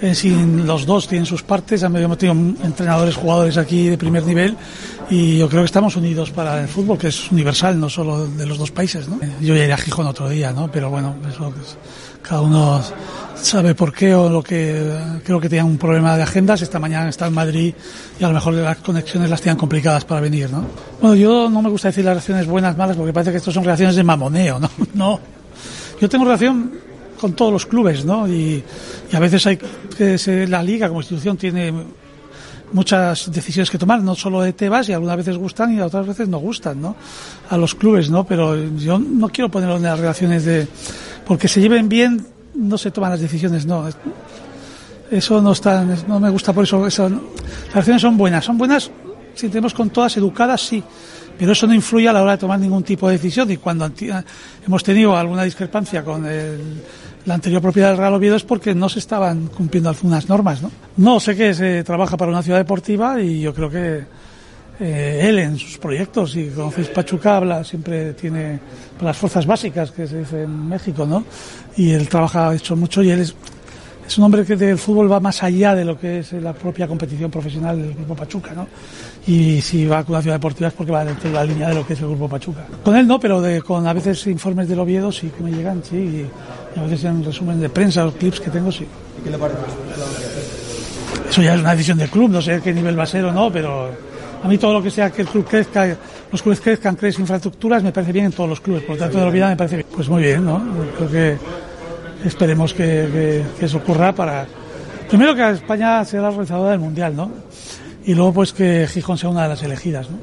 [0.00, 4.56] eh, sin los dos tienen sus partes, hemos tenido entrenadores, jugadores aquí de primer nivel
[5.10, 8.46] y yo creo que estamos unidos para el fútbol, que es universal, no solo de
[8.46, 9.08] los dos países.
[9.08, 9.18] ¿no?
[9.40, 10.70] Yo ya iré a Gijón otro día, ¿no?
[10.70, 11.76] pero bueno, es lo que es.
[12.22, 12.80] cada uno
[13.34, 16.62] sabe por qué o lo que creo que tenían un problema de agendas.
[16.62, 17.74] Esta mañana está en Madrid
[18.20, 20.50] y a lo mejor las conexiones las tenían complicadas para venir.
[20.50, 20.64] ¿no?
[21.00, 23.64] Bueno, yo no me gusta decir las relaciones buenas, malas, porque parece que estos son
[23.64, 24.58] relaciones de mamoneo.
[24.60, 25.20] No, no.
[26.00, 26.87] Yo tengo relación
[27.18, 28.28] con todos los clubes, ¿no?
[28.28, 28.62] Y,
[29.10, 31.72] y a veces hay que se, la liga como institución tiene
[32.72, 36.28] muchas decisiones que tomar, no solo de Tebas, y algunas veces gustan y otras veces
[36.28, 36.96] no gustan, ¿no?
[37.50, 38.24] A los clubes, ¿no?
[38.24, 40.68] Pero yo no quiero ponerlo en las relaciones de,
[41.26, 43.88] porque se lleven bien, no se toman las decisiones, no.
[45.10, 48.90] Eso no está, no me gusta por eso, eso las relaciones son buenas, son buenas
[49.38, 50.82] si tenemos con todas educadas, sí,
[51.38, 53.88] pero eso no influye a la hora de tomar ningún tipo de decisión y cuando
[54.66, 56.82] hemos tenido alguna discrepancia con el,
[57.28, 60.70] la anterior propiedad del Real Oviedo es porque no se estaban cumpliendo algunas normas, ¿no?
[60.96, 64.02] No, sé que se trabaja para una ciudad deportiva y yo creo que
[64.80, 68.58] eh, él en sus proyectos, y conocéis Pachuca, habla, siempre tiene
[69.02, 71.22] las fuerzas básicas que se dice en México, ¿no?
[71.76, 73.34] Y él trabaja, ha hecho mucho y él es,
[74.06, 76.88] es un hombre que del fútbol va más allá de lo que es la propia
[76.88, 78.66] competición profesional del Grupo Pachuca, ¿no?
[79.26, 81.74] Y si va con una ciudad deportiva es porque va dentro de la línea de
[81.74, 82.64] lo que es el Grupo Pachuca.
[82.82, 85.82] Con él no, pero de, con a veces informes del Oviedo sí que me llegan,
[85.84, 86.24] sí,
[86.78, 88.86] a veces en resumen de prensa, los clips que tengo, sí.
[89.24, 89.60] ¿Qué le parece?
[91.28, 93.32] Eso ya es una decisión del club, no sé qué nivel va a ser o
[93.32, 93.90] no, pero
[94.42, 95.96] a mí todo lo que sea que el club crezca,
[96.32, 98.82] los clubes crezcan, creen infraestructuras, me parece bien en todos los clubes.
[98.82, 99.86] Por lo tanto, de la vida me parece bien.
[99.94, 100.62] Pues muy bien, ¿no?
[100.96, 101.36] Creo que
[102.24, 104.46] esperemos que, que- que eso ocurra para.
[105.08, 107.30] Primero que España sea la organizadora del mundial, ¿no?
[108.04, 110.16] Y luego, pues que Gijón sea una de las elegidas, ¿no?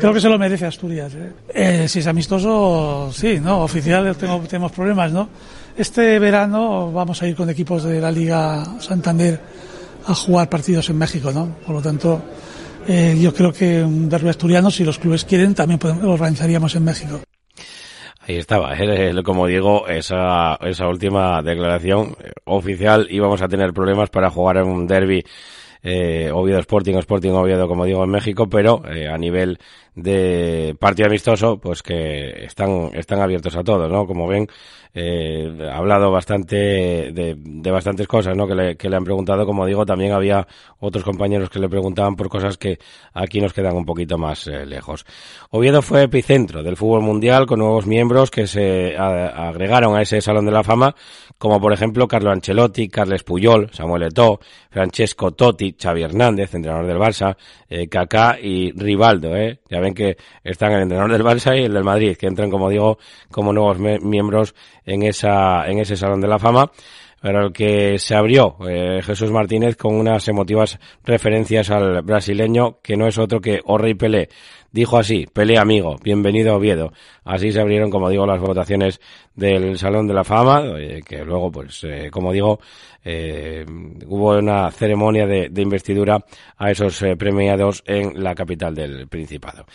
[0.00, 1.12] Creo que se lo merece Asturias.
[1.14, 1.32] ¿eh?
[1.54, 3.62] Eh, si es amistoso, sí, ¿no?
[3.62, 5.28] Oficial tengo, tenemos problemas, ¿no?
[5.76, 9.40] Este verano vamos a ir con equipos de la Liga Santander
[10.06, 11.56] a jugar partidos en México, ¿no?
[11.64, 12.22] Por lo tanto,
[12.86, 16.74] eh, yo creo que un derbi asturiano, si los clubes quieren, también podemos- lo organizaríamos
[16.74, 17.20] en México.
[18.26, 24.10] Ahí estaba, eh, como digo, esa, esa última declaración eh, oficial íbamos a tener problemas
[24.10, 25.24] para jugar en un derby
[25.82, 29.58] eh, Oviedo Sporting Sporting Oviedo, como digo, en México, pero eh, a nivel
[29.94, 34.06] de partido amistoso, pues que están, están abiertos a todo, ¿no?
[34.06, 34.48] Como ven,
[34.94, 36.56] eh, ha hablado bastante
[37.12, 38.46] de, de bastantes cosas, ¿no?
[38.46, 40.46] Que le, que le han preguntado, como digo, también había
[40.80, 42.78] otros compañeros que le preguntaban por cosas que
[43.12, 45.04] aquí nos quedan un poquito más eh, lejos.
[45.50, 50.46] Oviedo fue epicentro del fútbol mundial con nuevos miembros que se agregaron a ese Salón
[50.46, 50.94] de la Fama,
[51.38, 56.98] como por ejemplo Carlo Ancelotti, Carles Puyol, Samuel Eto'o, Francesco Totti, Xavi Hernández, entrenador del
[56.98, 57.36] Barça,
[57.68, 59.60] eh, Kaká y Rivaldo, ¿eh?
[59.82, 62.98] Ven que están el entrenador del Barça y el del Madrid, que entran, como digo,
[63.30, 64.54] como nuevos miembros
[64.86, 66.70] en esa, en ese Salón de la Fama
[67.22, 72.96] para el que se abrió eh, Jesús Martínez con unas emotivas referencias al brasileño que
[72.96, 74.28] no es otro que Orrey Pelé.
[74.72, 76.92] Dijo así, Pelé amigo, bienvenido a Oviedo.
[77.24, 79.00] Así se abrieron, como digo, las votaciones
[79.36, 82.58] del Salón de la Fama, eh, que luego, pues, eh, como digo,
[83.04, 83.64] eh,
[84.06, 86.24] hubo una ceremonia de, de investidura
[86.56, 89.66] a esos eh, premiados en la capital del Principado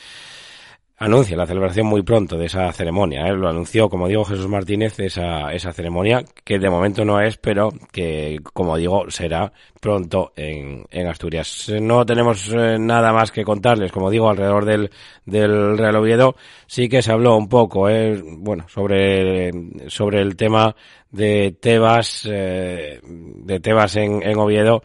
[0.97, 3.27] anuncia la celebración muy pronto de esa ceremonia.
[3.27, 3.33] ¿eh?
[3.33, 7.71] Lo anunció, como digo, Jesús Martínez, esa, esa ceremonia, que de momento no es, pero
[7.91, 11.71] que, como digo, será pronto en, en Asturias.
[11.79, 14.89] No tenemos eh, nada más que contarles, como digo, alrededor del,
[15.25, 16.35] del Real Oviedo.
[16.65, 18.19] Sí que se habló un poco, ¿eh?
[18.23, 19.51] bueno, sobre,
[19.87, 20.75] sobre el tema
[21.11, 24.81] de Tebas, eh, de Tebas en, en Oviedo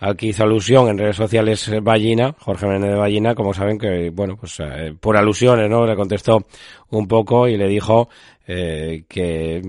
[0.00, 3.78] al que hizo alusión en redes sociales eh, Ballina, Jorge Menéndez de Ballina, como saben
[3.78, 5.86] que, bueno, pues eh, por alusiones, ¿no?
[5.86, 6.46] Le contestó
[6.90, 8.08] un poco y le dijo
[8.46, 9.60] eh, que,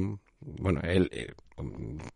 [0.42, 1.34] bueno, él, eh,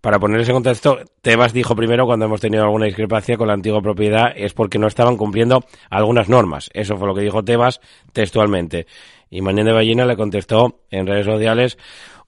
[0.02, 3.82] para poner ese contexto, Tebas dijo primero cuando hemos tenido alguna discrepancia con la antigua
[3.82, 6.70] propiedad es porque no estaban cumpliendo algunas normas.
[6.74, 8.88] Eso fue lo que dijo Tebas textualmente.
[9.30, 11.78] Y Menéndez de Ballina le contestó en redes sociales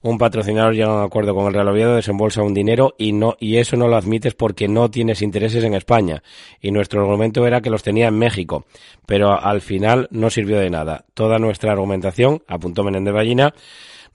[0.06, 3.36] un patrocinador llega a un acuerdo con el Real Oviedo, desembolsa un dinero y no
[3.40, 6.22] y eso no lo admites porque no tienes intereses en España.
[6.60, 8.66] Y nuestro argumento era que los tenía en México,
[9.04, 11.04] pero al final no sirvió de nada.
[11.14, 13.52] Toda nuestra argumentación, apuntó Menéndez Ballina,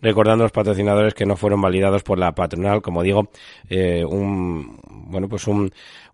[0.02, 3.30] recordando los patrocinadores que no fueron validados por la patronal, como digo,
[3.70, 5.72] eh, un bueno pues un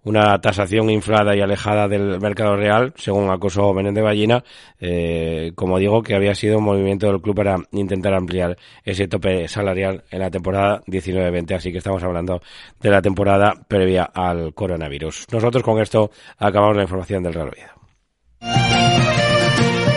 [0.08, 4.44] una tasación inflada y alejada del mercado real, según acusó Menéndez Ballina,
[4.80, 9.48] eh, como digo, que había sido un movimiento del club para intentar ampliar ese tope
[9.50, 12.42] salarial en la temporada 19-20, así que estamos hablando
[12.80, 15.26] de la temporada previa al coronavirus.
[15.32, 18.97] Nosotros con esto acabamos la información del Real Oviedo.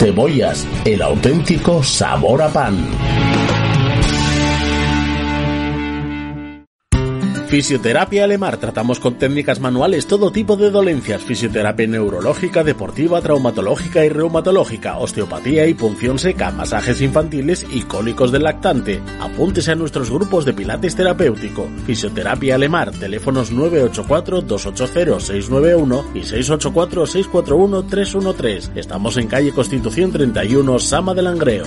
[0.00, 3.59] Cebollas, el auténtico sabor a pan.
[7.50, 8.58] Fisioterapia Alemar.
[8.58, 11.24] Tratamos con técnicas manuales todo tipo de dolencias.
[11.24, 18.44] Fisioterapia neurológica, deportiva, traumatológica y reumatológica, osteopatía y punción seca, masajes infantiles y cólicos del
[18.44, 19.02] lactante.
[19.18, 21.68] Apúntese a nuestros grupos de pilates terapéutico.
[21.86, 22.92] Fisioterapia Alemar.
[22.92, 28.76] Teléfonos 984-280-691 y 684-641-313.
[28.76, 31.66] Estamos en calle Constitución 31, Sama del Langreo.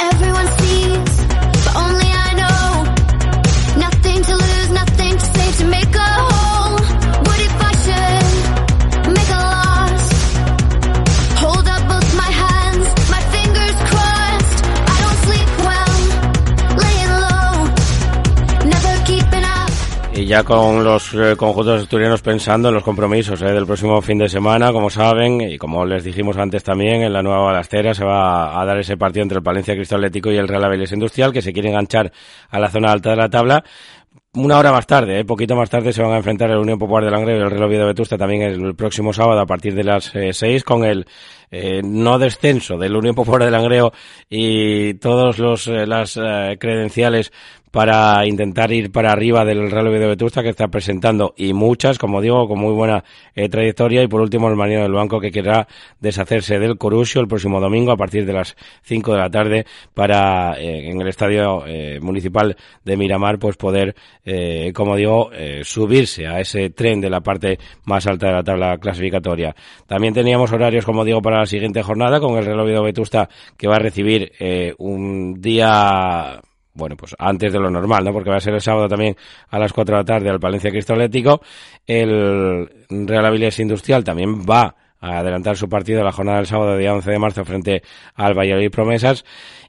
[0.00, 1.16] Everyone sees,
[1.64, 2.84] but only I know.
[3.80, 6.67] Nothing to lose, nothing to say to make a whole.
[20.28, 24.28] Ya con los eh, conjuntos asturianos pensando en los compromisos eh, del próximo fin de
[24.28, 28.60] semana, como saben, y como les dijimos antes también, en la nueva balastera se va
[28.60, 31.40] a dar ese partido entre el Palencia Cristo Atlético y el Real Avilés Industrial, que
[31.40, 32.12] se quiere enganchar
[32.50, 33.64] a la zona alta de la tabla.
[34.34, 37.06] Una hora más tarde, eh, poquito más tarde, se van a enfrentar el Unión Popular
[37.06, 40.14] de Langreo y el Real Oviedo Vetusta también el próximo sábado a partir de las
[40.14, 41.06] eh, seis con el
[41.50, 43.92] eh, no descenso del Unión Popular de Langreo
[44.28, 47.32] y todos los eh, las eh, credenciales
[47.70, 51.98] para intentar ir para arriba del Real Oviedo de Vetusta que está presentando y muchas,
[51.98, 55.68] como digo, con muy buena trayectoria y por último el Marino del Banco que querrá
[56.00, 60.58] deshacerse del Corusio el próximo domingo a partir de las 5 de la tarde para
[60.58, 61.62] en el estadio
[62.00, 63.94] municipal de Miramar pues poder,
[64.72, 65.30] como digo,
[65.62, 69.54] subirse a ese tren de la parte más alta de la tabla clasificatoria.
[69.86, 73.68] También teníamos horarios, como digo, para la siguiente jornada con el Real Oviedo Vetusta que
[73.68, 76.40] va a recibir eh, un día
[76.78, 78.12] bueno, pues antes de lo normal, ¿no?
[78.12, 79.16] Porque va a ser el sábado también
[79.48, 81.40] a las 4 de la tarde al Palencia Cristo Atlético.
[81.84, 86.92] El Real Avilés Industrial también va a adelantar su partido la jornada del sábado, día
[86.94, 87.82] 11 de marzo, frente
[88.14, 89.24] al Valladolid Promesas.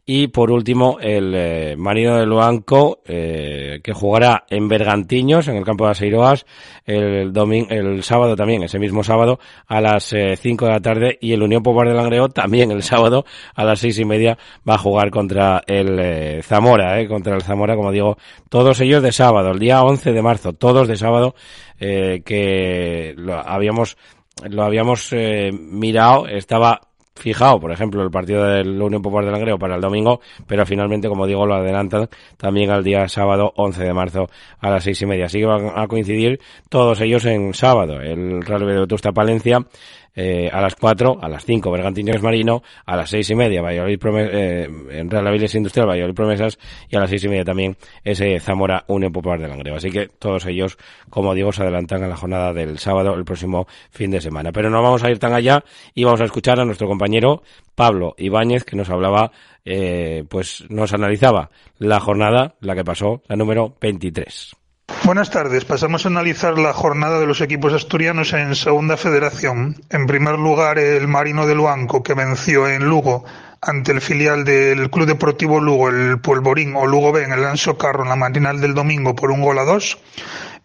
[0.06, 5.64] Y por último, el eh, Marino del Banco, eh, que jugará en Bergantiños, en el
[5.64, 6.48] campo de Aseiroas,
[6.86, 11.18] el, domingo, el sábado también, ese mismo sábado, a las 5 de la tarde.
[11.22, 13.26] Y el Unión Popular de Langreo también el sábado
[13.56, 17.42] a las seis y media va a jugar contra el eh, Zamora, eh, contra el
[17.42, 18.18] Zamora, como digo,
[18.50, 21.36] todos ellos de sábado, el día 11 de marzo, todos de sábado,
[21.80, 23.98] eh, que lo habíamos
[24.48, 26.82] lo habíamos eh, mirado, estaba
[27.20, 31.08] fijado, por ejemplo, el partido del Unión Popular de Langreo para el domingo, pero finalmente,
[31.08, 34.30] como digo, lo adelantan también al día sábado 11 de marzo
[34.60, 35.26] a las seis y media.
[35.26, 38.02] Así que van a coincidir todos ellos en sábado.
[38.02, 39.60] El Real Vetusta Palencia
[40.16, 44.00] eh, a las 4, a las 5 Bergantiños Marino, a las seis y media Valladolid
[44.18, 48.40] eh, en Real Avilés Industrial Valladolid Promesas y a las seis y media también ese
[48.40, 49.76] Zamora Unión Popular de Langreo.
[49.76, 50.78] Así que todos ellos,
[51.10, 54.52] como digo, se adelantan a la jornada del sábado el próximo fin de semana.
[54.52, 57.44] Pero no vamos a ir tan allá y vamos a escuchar a nuestro compañero
[57.76, 59.32] Pablo Ibáñez que nos hablaba,
[59.64, 64.59] eh, pues nos analizaba la jornada, la que pasó, la número 23.
[65.06, 65.66] Buenas tardes.
[65.66, 69.76] Pasamos a analizar la jornada de los equipos asturianos en Segunda Federación.
[69.90, 73.24] En primer lugar, el Marino de Luanco, que venció en Lugo
[73.62, 77.78] ante el filial del Club Deportivo Lugo, el Polvorín o Lugo B en el Lanzo
[77.78, 79.98] Carro en la matinal del domingo por un gol a dos.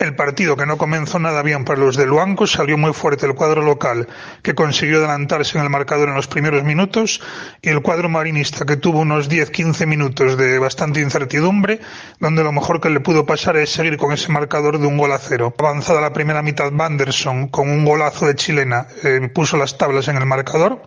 [0.00, 3.34] El partido que no comenzó nada bien para los de Luanco salió muy fuerte el
[3.34, 4.08] cuadro local,
[4.42, 7.20] que consiguió adelantarse en el marcador en los primeros minutos,
[7.62, 11.80] y el cuadro marinista que tuvo unos 10-15 minutos de bastante incertidumbre,
[12.18, 15.12] donde lo mejor que le pudo pasar es seguir con ese marcador de un gol
[15.12, 15.54] a cero.
[15.56, 20.16] Avanzada la primera mitad, Vanderson, con un golazo de chilena, eh, puso las tablas en
[20.16, 20.82] el marcador,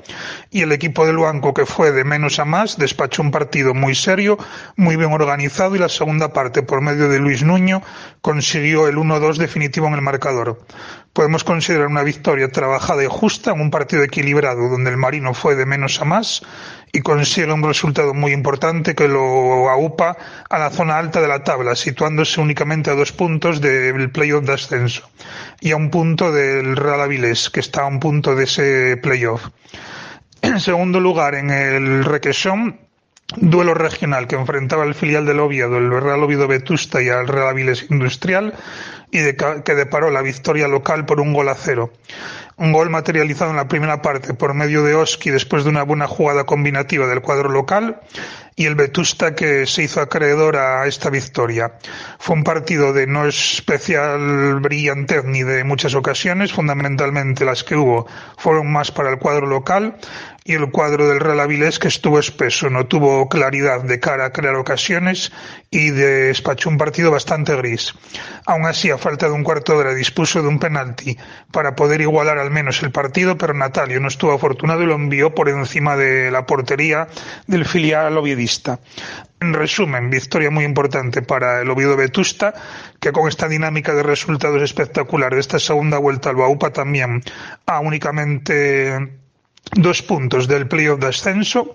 [0.52, 3.96] y el equipo de Luanco, que fue de menos a más, despachó un partido muy
[3.96, 4.38] serio,
[4.76, 7.82] muy bien organizado, y la segunda parte, por medio de Luis Nuño,
[8.22, 10.60] consiguió el 1-2 definitivo en el marcador.
[11.14, 15.56] Podemos considerar una victoria trabajada y justa en un partido equilibrado donde el Marino fue
[15.56, 16.44] de menos a más
[16.92, 20.18] y consigue un resultado muy importante que lo aupa
[20.50, 24.54] a la zona alta de la tabla, situándose únicamente a dos puntos del playoff de
[24.54, 25.10] ascenso
[25.60, 29.50] y a un punto del Real Avilés, que está a un punto de ese playoff.
[30.42, 32.87] En segundo lugar, en el Requesón,
[33.36, 37.50] duelo regional que enfrentaba al filial del Oviedo, el Real Oviedo Vetusta y al Real
[37.50, 38.54] Avilés Industrial,
[39.12, 41.94] y de, que deparó la victoria local por un gol a cero.
[42.58, 46.08] Un gol materializado en la primera parte por medio de Oski después de una buena
[46.08, 48.02] jugada combinativa del cuadro local
[48.56, 51.74] y el Vetusta que se hizo acreedor a esta victoria.
[52.18, 58.08] Fue un partido de no especial brillantez ni de muchas ocasiones, fundamentalmente las que hubo
[58.38, 59.98] fueron más para el cuadro local
[60.48, 64.32] y el cuadro del Real Avilés que estuvo espeso, no tuvo claridad de cara a
[64.32, 65.34] crear ocasiones
[65.70, 67.94] y despachó un partido bastante gris.
[68.46, 71.18] Aún así, a falta de un cuarto de hora dispuso de un penalti
[71.52, 75.36] para poder igualar al menos el partido, pero Natalio no estuvo afortunado y lo envió
[75.36, 77.10] por encima de la portería
[77.46, 78.80] del filial oviedista.
[79.42, 82.54] En resumen, victoria muy importante para el Oviedo Vetusta,
[83.02, 87.22] que con esta dinámica de resultados espectacular de esta segunda vuelta al Baupa también
[87.66, 89.27] a únicamente
[89.74, 91.74] dos puntos del playoff de ascenso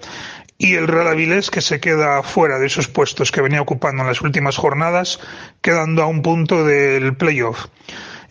[0.59, 4.09] y el Real Avilés que se queda fuera de esos puestos que venía ocupando en
[4.09, 5.19] las últimas jornadas,
[5.61, 7.67] quedando a un punto del playoff.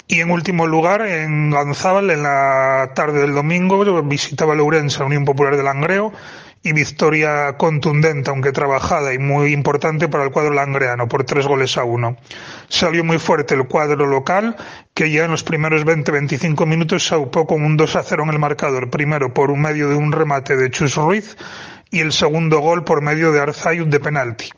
[0.08, 5.26] Y en último lugar, en Gonzábal, en la tarde del domingo, visitaba Lourenço, la Unión
[5.26, 6.12] Popular de Langreo,
[6.64, 11.78] y victoria contundente, aunque trabajada y muy importante para el cuadro langreano, por tres goles
[11.78, 12.18] a uno.
[12.70, 14.56] Salió muy fuerte el cuadro local,
[14.94, 18.30] que ya en los primeros 20-25 minutos se aupó con un 2 a 0 en
[18.30, 21.36] el marcador, primero por un medio de un remate de Chus Ruiz,
[21.92, 24.50] y el segundo gol por medio de Arzayud de penalti.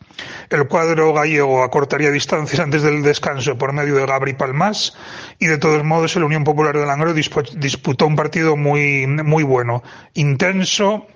[0.49, 4.95] El cuadro gallego acortaría distancias antes del descanso por medio de Gabri Palmas
[5.39, 9.82] y de todos modos el Unión Popular de Langreo disputó un partido muy, muy bueno,
[10.14, 11.08] intenso,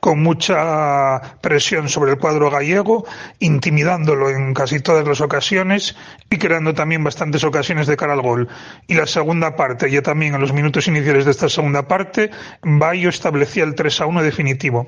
[0.00, 3.04] con mucha presión sobre el cuadro gallego,
[3.38, 5.96] intimidándolo en casi todas las ocasiones
[6.30, 8.48] y creando también bastantes ocasiones de cara al gol.
[8.86, 12.30] Y la segunda parte, ya también en los minutos iniciales de esta segunda parte,
[12.62, 14.86] Bayo establecía el 3 a 1 definitivo.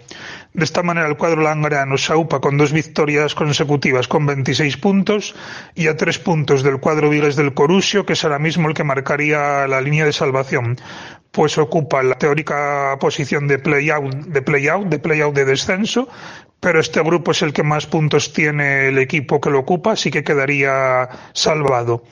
[0.53, 5.35] De esta manera el cuadro langreano se aupa con dos victorias consecutivas con 26 puntos
[5.75, 8.85] y a tres puntos del cuadro Vigues del Corusio, que es ahora mismo el que
[8.85, 10.77] marcaría la línea de salvación
[11.35, 16.09] pues ocupa la teórica posición de play-out, de play-out, de play-out de descenso,
[16.65, 20.11] pero este grupo es el que más puntos tiene el equipo que lo ocupa, así
[20.11, 22.05] que quedaría salvado.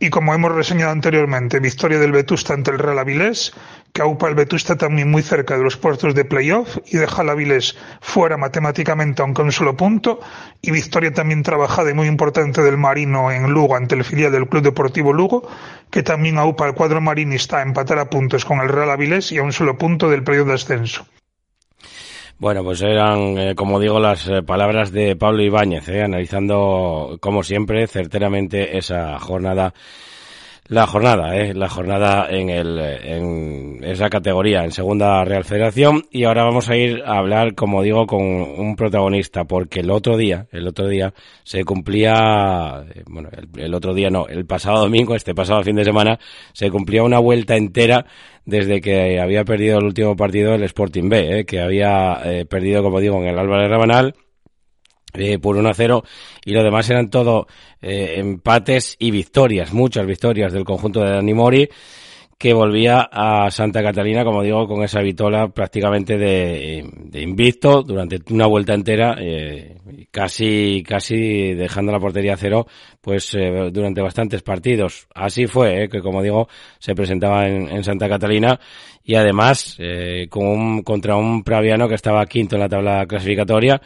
[0.00, 3.52] Y como hemos reseñado anteriormente, victoria del Vetusta ante el Real Avilés,
[3.92, 7.28] que aupa el Vetusta también muy cerca de los puestos de playoff y deja al
[7.28, 10.20] Avilés fuera matemáticamente aunque un solo punto,
[10.62, 14.48] y victoria también trabajada y muy importante del Marino en Lugo ante el filial del
[14.48, 15.46] Club Deportivo Lugo,
[15.90, 19.36] que también aupa al cuadro marinista a empatar a puntos con el Real Avilés y
[19.36, 21.06] a un solo punto del playoff de ascenso.
[22.38, 27.42] Bueno, pues eran, eh, como digo, las eh, palabras de Pablo Ibáñez, eh, analizando, como
[27.42, 29.74] siempre, certeramente esa jornada
[30.68, 31.54] la jornada, ¿eh?
[31.54, 36.04] la jornada en, el, en esa categoría, en Segunda Real Federación.
[36.10, 40.18] Y ahora vamos a ir a hablar, como digo, con un protagonista, porque el otro
[40.18, 44.80] día, el otro día se cumplía, eh, bueno, el, el otro día no, el pasado
[44.80, 46.18] domingo, este pasado fin de semana,
[46.52, 48.04] se cumplía una vuelta entera
[48.48, 51.44] desde que había perdido el último partido el Sporting B, ¿eh?
[51.44, 54.14] que había eh, perdido, como digo, en el Álvarez Rabanal
[55.12, 56.02] eh, por 1 a 0
[56.46, 57.46] y lo demás eran todo
[57.82, 61.68] eh, empates y victorias, muchas victorias del conjunto de Dani Mori
[62.38, 68.20] que volvía a Santa Catalina, como digo, con esa vitola prácticamente de, de invicto durante
[68.32, 69.76] una vuelta entera, eh,
[70.12, 72.68] casi, casi dejando la portería a cero,
[73.00, 75.08] pues eh, durante bastantes partidos.
[75.14, 78.60] Así fue, eh, que como digo, se presentaba en, en Santa Catalina
[79.02, 83.80] y además eh, con un, contra un Praviano que estaba quinto en la tabla clasificatoria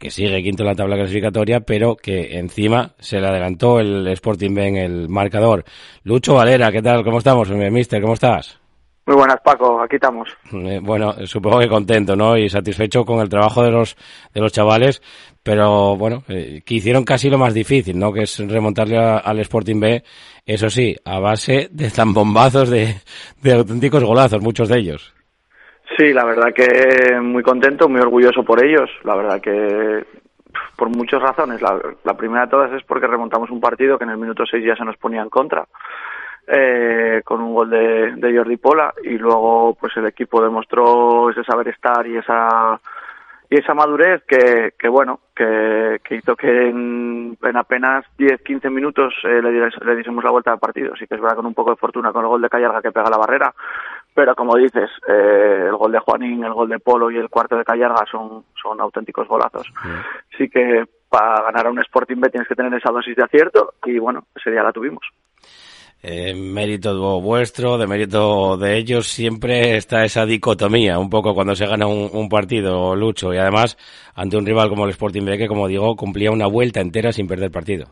[0.00, 4.54] que sigue quinto en la tabla clasificatoria, pero que encima se le adelantó el Sporting
[4.54, 5.62] B en el marcador.
[6.04, 7.04] Lucho Valera, ¿qué tal?
[7.04, 8.00] ¿Cómo estamos, mister?
[8.00, 8.58] ¿Cómo estás?
[9.04, 10.28] Muy buenas, Paco, aquí estamos.
[10.52, 12.34] Eh, bueno, supongo que contento, ¿no?
[12.38, 13.94] Y satisfecho con el trabajo de los,
[14.32, 15.02] de los chavales,
[15.42, 18.10] pero bueno, eh, que hicieron casi lo más difícil, ¿no?
[18.10, 20.02] Que es remontarle a, al Sporting B,
[20.46, 22.96] eso sí, a base de zambombazos de,
[23.42, 25.12] de auténticos golazos, muchos de ellos.
[25.96, 28.90] Sí, la verdad que muy contento, muy orgulloso por ellos.
[29.04, 30.04] La verdad que
[30.76, 31.60] por muchas razones.
[31.60, 34.64] La, la primera de todas es porque remontamos un partido que en el minuto 6
[34.64, 35.66] ya se nos ponía en contra.
[36.46, 41.68] Eh, con un gol de, Jordi Pola y luego pues el equipo demostró ese saber
[41.68, 42.80] estar y esa
[43.48, 49.14] y esa madurez que, que bueno que, que hizo que en, en apenas 10-15 minutos
[49.22, 51.70] eh, le, le diésemos la vuelta al partido sí que es verdad con un poco
[51.70, 53.54] de fortuna con el gol de Callarga que pega la barrera
[54.20, 57.56] pero como dices eh, el gol de Juanín el gol de Polo y el cuarto
[57.56, 59.66] de Callarga son son auténticos golazos
[60.36, 63.72] sí que para ganar a un Sporting B tienes que tener esa dosis de acierto
[63.86, 65.00] y bueno ese día la tuvimos
[66.02, 71.66] eh, mérito vuestro, de mérito de ellos, siempre está esa dicotomía, un poco cuando se
[71.66, 73.76] gana un, un partido, Lucho, y además
[74.14, 77.26] ante un rival como el Sporting B, que como digo, cumplía una vuelta entera sin
[77.26, 77.88] perder partido.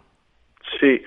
[0.80, 1.02] Sí.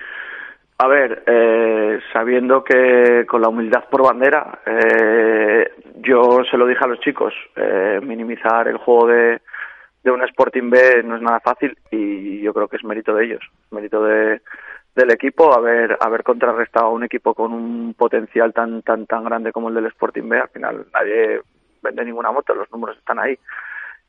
[0.82, 5.70] A ver, eh, sabiendo que con la humildad por bandera, eh,
[6.00, 9.40] yo se lo dije a los chicos, eh, minimizar el juego de,
[10.02, 13.26] de un Sporting B no es nada fácil y yo creo que es mérito de
[13.26, 14.40] ellos, mérito de,
[14.96, 19.52] del equipo haber haber contrarrestado a un equipo con un potencial tan tan tan grande
[19.52, 20.40] como el del Sporting B.
[20.40, 21.42] Al final nadie
[21.80, 23.38] vende ninguna moto, los números están ahí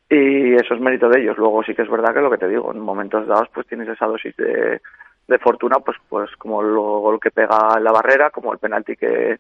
[0.10, 1.38] y eso es mérito de ellos.
[1.38, 3.88] Luego sí que es verdad que lo que te digo, en momentos dados pues tienes
[3.90, 4.82] esa dosis de,
[5.28, 9.40] de fortuna, pues pues como el gol que pega la barrera, como el penalti que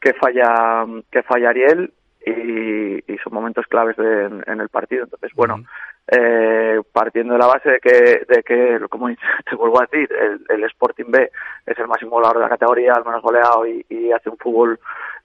[0.00, 1.92] que falla que falla Ariel
[2.24, 5.04] y, y son momentos claves de, en el partido.
[5.04, 5.62] Entonces, bueno,
[6.08, 9.08] eh, partiendo de la base de que, de que como
[9.50, 10.08] te vuelvo a decir,
[10.48, 11.30] el, Sporting B
[11.66, 14.78] es el máximo goleador de la categoría, al menos goleado y, hace un fútbol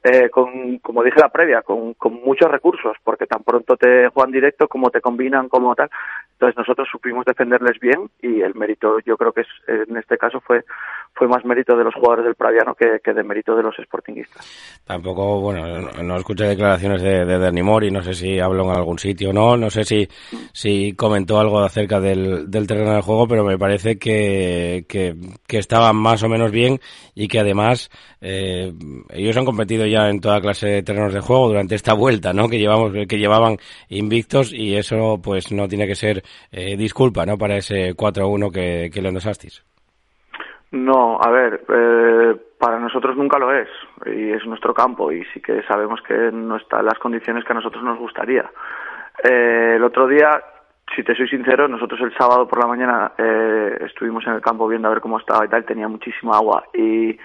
[0.03, 4.67] eh, con, como dije la previa, con, muchos recursos, porque tan pronto te juegan directo
[4.67, 5.89] como te combinan, como tal.
[6.33, 10.41] Entonces nosotros supimos defenderles bien y el mérito, yo creo que es, en este caso
[10.41, 10.63] fue
[11.13, 14.81] fue más mérito de los jugadores del Praviano que, que de mérito de los sportinguistas.
[14.85, 18.97] Tampoco, bueno, no, no escuché declaraciones de, de Mori, no sé si habló en algún
[18.97, 20.07] sitio o no, no sé si,
[20.53, 25.15] si comentó algo acerca del, terreno del juego, pero me parece que, que,
[25.47, 26.79] que estaba más o menos bien
[27.15, 27.89] y que además
[28.21, 28.71] eh,
[29.09, 32.47] ellos han competido ya en toda clase de terrenos de juego durante esta vuelta, ¿no?
[32.49, 33.57] Que llevamos, que llevaban
[33.89, 37.37] invictos y eso pues no tiene que ser eh, disculpa, ¿no?
[37.37, 39.63] Para ese 4-1 que, que le endosasteis.
[40.71, 43.67] No, a ver, eh, para nosotros nunca lo es
[44.05, 47.55] y es nuestro campo y sí que sabemos que no está las condiciones que a
[47.55, 48.49] nosotros nos gustaría.
[49.23, 50.41] El otro día,
[50.95, 54.67] si te soy sincero, nosotros el sábado por la mañana eh, estuvimos en el campo
[54.67, 57.17] viendo a ver cómo estaba y tal, tenía muchísima agua y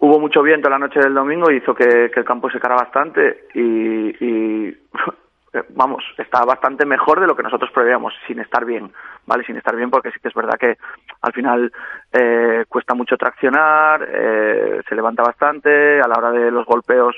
[0.00, 4.24] hubo mucho viento la noche del domingo y hizo que, el campo secara bastante y,
[4.24, 4.68] y
[5.52, 8.92] eh, vamos, está bastante mejor de lo que nosotros preveíamos, sin estar bien,
[9.26, 9.44] ¿vale?
[9.44, 10.76] Sin estar bien porque sí que es verdad que
[11.22, 11.72] al final
[12.12, 17.16] eh, cuesta mucho traccionar, eh, se levanta bastante, a la hora de los golpeos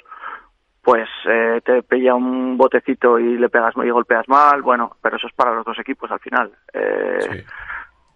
[0.82, 5.26] pues eh, te pilla un botecito y le pegas y golpeas mal, bueno, pero eso
[5.26, 6.50] es para los dos equipos al final.
[6.72, 7.44] Eh,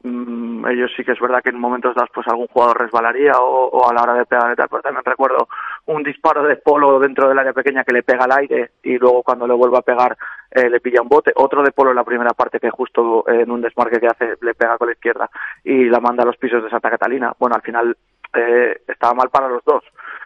[0.03, 3.69] mm, ellos sí que es verdad que en momentos dados pues algún jugador resbalaría o,
[3.69, 5.49] o a la hora de pegar y tal, pero también recuerdo
[5.87, 9.23] un disparo de polo dentro del área pequeña que le pega al aire y luego
[9.23, 10.17] cuando le vuelve a pegar
[10.51, 13.51] eh, le pilla un bote, otro de polo en la primera parte que justo en
[13.51, 15.29] un desmarque que hace le pega con la izquierda
[15.65, 17.35] y la manda a los pisos de Santa Catalina.
[17.39, 17.97] Bueno, al final
[18.33, 19.85] eh, estaba mal para los dos.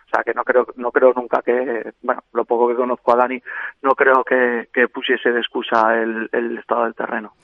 [0.09, 3.17] O sea, que no creo, no creo nunca que, bueno, lo poco que conozco a
[3.17, 3.43] Dani,
[3.83, 7.35] no creo que, que pusiese de excusa el, el estado del terreno.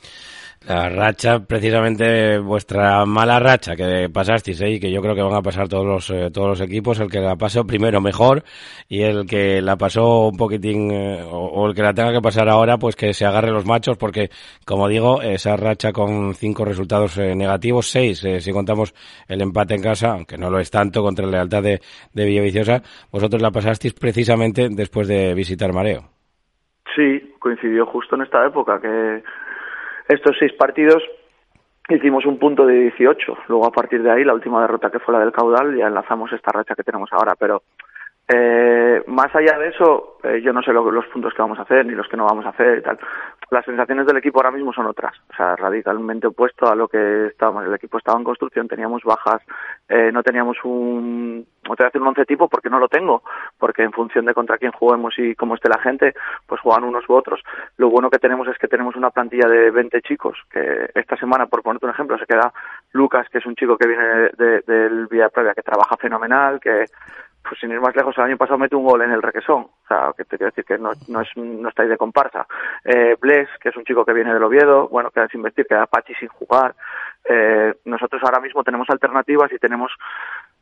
[0.66, 4.70] La racha, precisamente vuestra mala racha que pasasteis, ¿eh?
[4.70, 7.10] y que yo creo que van a pasar todos los, eh, todos los equipos, el
[7.10, 8.44] que la pasó primero mejor
[8.88, 12.48] y el que la pasó un poquitín, eh, o, el que la tenga que pasar
[12.48, 14.30] ahora, pues que se agarre los machos, porque,
[14.64, 18.94] como digo, esa racha con cinco resultados eh, negativos, seis, si contamos
[19.28, 21.82] el empate en casa, aunque no lo es tanto contra la lealtad de,
[22.14, 22.80] de Villaviciosa,
[23.12, 26.04] vosotros la pasasteis precisamente después de visitar Mareo.
[26.96, 29.22] Sí, coincidió justo en esta época que
[30.08, 31.02] estos seis partidos
[31.88, 33.38] hicimos un punto de 18.
[33.48, 36.32] Luego, a partir de ahí, la última derrota que fue la del caudal, ya enlazamos
[36.32, 37.34] esta racha que tenemos ahora.
[37.38, 37.62] Pero
[38.26, 41.62] eh, más allá de eso, eh, yo no sé lo, los puntos que vamos a
[41.62, 42.98] hacer ni los que no vamos a hacer y tal.
[43.50, 47.26] Las sensaciones del equipo ahora mismo son otras, o sea, radicalmente opuesto a lo que
[47.26, 47.66] estábamos.
[47.66, 49.42] El equipo estaba en construcción, teníamos bajas,
[49.90, 52.88] eh, no teníamos un, no te voy a decir un once tipo porque no lo
[52.88, 53.22] tengo,
[53.58, 56.14] porque en función de contra quién juguemos y cómo esté la gente,
[56.46, 57.42] pues juegan unos u otros.
[57.76, 61.44] Lo bueno que tenemos es que tenemos una plantilla de 20 chicos, que esta semana,
[61.44, 62.54] por ponerte un ejemplo, se queda
[62.92, 66.58] Lucas, que es un chico que viene de, de, del Vía Previa, que trabaja fenomenal,
[66.58, 66.86] que
[67.46, 69.62] pues sin ir más lejos, el año pasado mete un gol en el requesón.
[69.62, 72.46] O sea, que te quiero decir que no, no, es, no estáis de comparsa.
[72.84, 75.86] Eh, Bles, que es un chico que viene del Oviedo, bueno, queda sin vestir, queda
[75.86, 76.74] Pachi sin jugar.
[77.24, 79.92] Eh, nosotros ahora mismo tenemos alternativas y tenemos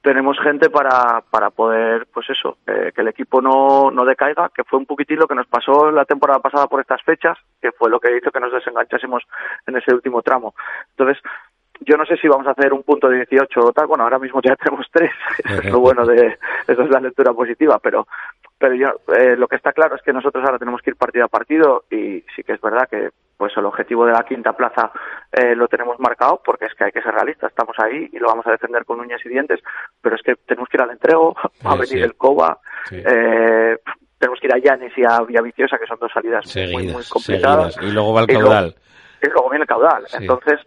[0.02, 4.64] tenemos gente para, para poder, pues eso, eh, que el equipo no, no decaiga, que
[4.64, 7.88] fue un poquitín lo que nos pasó la temporada pasada por estas fechas, que fue
[7.88, 9.22] lo que hizo que nos desenganchásemos
[9.64, 10.54] en ese último tramo.
[10.90, 11.22] Entonces,
[11.84, 14.18] yo no sé si vamos a hacer un punto de 18 o tal, bueno, ahora
[14.18, 15.10] mismo ya tenemos tres,
[15.44, 18.06] eso es lo bueno de, eso es la lectura positiva, pero,
[18.58, 21.24] pero yo, eh, lo que está claro es que nosotros ahora tenemos que ir partido
[21.24, 24.92] a partido y sí que es verdad que pues el objetivo de la quinta plaza
[25.32, 28.28] eh, lo tenemos marcado porque es que hay que ser realistas, estamos ahí y lo
[28.28, 29.60] vamos a defender con uñas y dientes,
[30.00, 31.34] pero es que tenemos que ir al entrego,
[31.66, 32.00] va a venir sí.
[32.00, 32.58] el COBA,
[32.88, 33.02] sí.
[33.04, 33.78] eh,
[34.22, 37.02] tenemos que ir a Llanes y a Villaviciosa, que son dos salidas seguidas, muy, muy
[37.08, 37.74] complicadas.
[37.74, 37.90] Seguidas.
[37.90, 38.76] Y luego va el caudal.
[39.28, 40.04] Luego, viene el caudal.
[40.06, 40.16] Sí.
[40.20, 40.60] Entonces,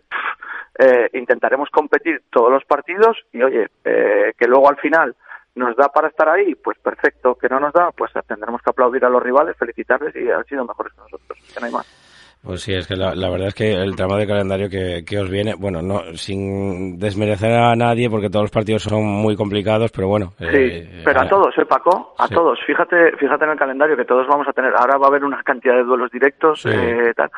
[0.80, 5.16] eh, intentaremos competir todos los partidos y, oye, eh, que luego al final
[5.56, 7.36] nos da para estar ahí, pues perfecto.
[7.36, 10.66] Que no nos da, pues tendremos que aplaudir a los rivales, felicitarles y han sido
[10.66, 12.02] mejores que nosotros, que no hay más.
[12.44, 15.18] Pues sí, es que la, la verdad es que el tramo de calendario que, que
[15.18, 19.92] os viene, bueno, no sin desmerecer a nadie porque todos los partidos son muy complicados,
[19.92, 20.34] pero bueno.
[20.38, 22.14] Sí, eh, pero a eh, todos, ¿eh, Paco?
[22.20, 22.36] A Sí.
[22.36, 22.60] todos.
[22.68, 24.74] Fíjate, fíjate en el calendario que todos vamos a tener.
[24.78, 26.70] Ahora va a haber una cantidad de duelos directos, Sí.
[26.72, 27.32] eh, tal.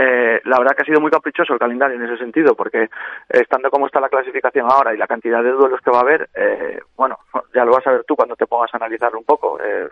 [0.00, 2.88] Eh, la verdad que ha sido muy caprichoso el calendario en ese sentido, porque
[3.28, 6.28] estando como está la clasificación ahora y la cantidad de duelos que va a haber,
[6.36, 7.18] eh, bueno,
[7.52, 9.58] ya lo vas a ver tú cuando te pongas a analizarlo un poco.
[9.60, 9.88] eh,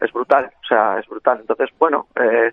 [0.00, 1.38] es brutal, o sea, es brutal.
[1.40, 2.50] Entonces, bueno, eh,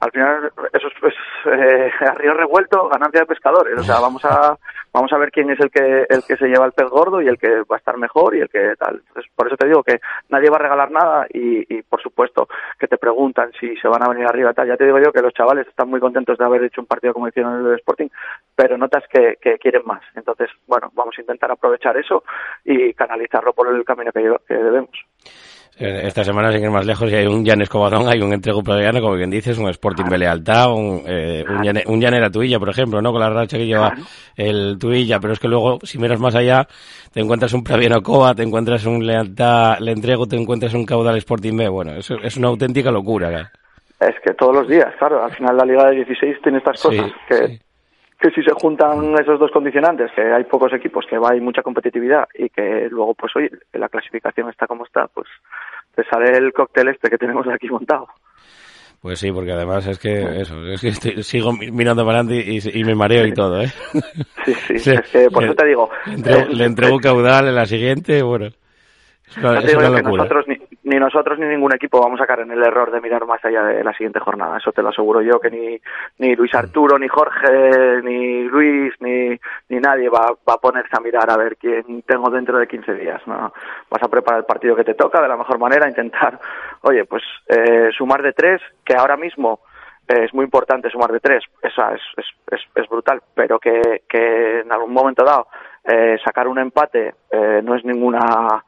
[0.00, 1.14] al final eso es pues,
[1.46, 3.78] eh, a río revuelto, ganancia de pescadores.
[3.78, 4.56] O sea, vamos a
[4.92, 7.28] vamos a ver quién es el que el que se lleva el pez gordo y
[7.28, 9.02] el que va a estar mejor y el que tal.
[9.08, 10.00] Entonces, por eso te digo que
[10.30, 12.48] nadie va a regalar nada y, y por supuesto
[12.78, 14.68] que te preguntan si se van a venir arriba tal.
[14.68, 17.12] Ya te digo yo que los chavales están muy contentos de haber hecho un partido
[17.12, 18.08] como hicieron en el Sporting,
[18.54, 20.02] pero notas que, que quieren más.
[20.14, 22.24] Entonces, bueno, vamos a intentar aprovechar eso
[22.64, 24.90] y canalizarlo por el camino que, que debemos.
[25.78, 28.98] Eh, Esta semana, sin ir más lejos, hay un Jan Escobadón, hay un entrego pluriano,
[28.98, 33.02] como bien dices, un Sporting Belealtad, un, eh, un, Jan, un Llanera Tuilla, por ejemplo,
[33.02, 33.12] ¿no?
[33.12, 33.92] Con la racha que lleva
[34.36, 36.66] el Tuilla, pero es que luego, si miras más allá,
[37.12, 41.18] te encuentras un Praviano Coa, te encuentras un Lealtad, le entrego, te encuentras un Caudal
[41.18, 41.68] Sporting B.
[41.68, 43.44] Bueno, es una auténtica locura, ¿eh?
[44.00, 46.88] Es que todos los días, claro, al final la Liga de 16 tiene estas Sí,
[46.88, 47.58] cosas que,
[48.20, 52.28] que si se juntan esos dos condicionantes, que hay pocos equipos, que hay mucha competitividad
[52.34, 55.26] y que luego, pues oye, que la clasificación está como está, pues
[55.94, 58.06] te sale el cóctel este que tenemos aquí montado.
[59.00, 62.44] Pues sí, porque además es que eso, es que estoy- sigo mi- mirando para adelante
[62.50, 63.68] y, y me mareo y todo, ¿eh?
[64.44, 67.54] Sí, sí, es que por eso te digo, Le entrego, eh, le entrego caudal en
[67.54, 68.46] la siguiente, bueno.
[69.28, 70.24] Es una, es locura.
[70.24, 70.55] nosotros, ni,
[70.86, 73.64] ni nosotros ni ningún equipo vamos a caer en el error de mirar más allá
[73.64, 74.58] de la siguiente jornada.
[74.58, 75.80] Eso te lo aseguro yo, que ni,
[76.18, 79.36] ni Luis Arturo, ni Jorge, ni Luis, ni,
[79.68, 82.94] ni nadie va, va a ponerse a mirar a ver quién tengo dentro de 15
[82.94, 83.20] días.
[83.26, 83.52] ¿no?
[83.90, 86.38] Vas a preparar el partido que te toca de la mejor manera, intentar,
[86.82, 89.58] oye, pues eh, sumar de tres, que ahora mismo
[90.06, 94.02] eh, es muy importante sumar de tres, esa es, es, es, es brutal, pero que,
[94.08, 95.48] que en algún momento dado
[95.82, 98.64] eh, sacar un empate eh, no es ninguna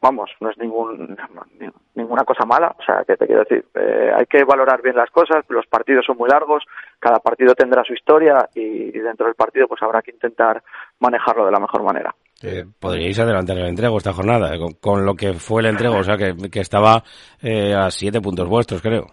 [0.00, 1.16] vamos, no es ningún,
[1.58, 4.96] ni- ninguna cosa mala, o sea, que te quiero decir, eh, hay que valorar bien
[4.96, 6.64] las cosas, los partidos son muy largos,
[6.98, 10.62] cada partido tendrá su historia y, y dentro del partido pues habrá que intentar
[11.00, 12.14] manejarlo de la mejor manera.
[12.42, 15.96] Eh, podríais adelantar el entrego esta jornada, eh, con, con lo que fue el entrego,
[15.98, 17.02] o sea, que, que estaba
[17.42, 19.06] eh, a siete puntos vuestros, creo.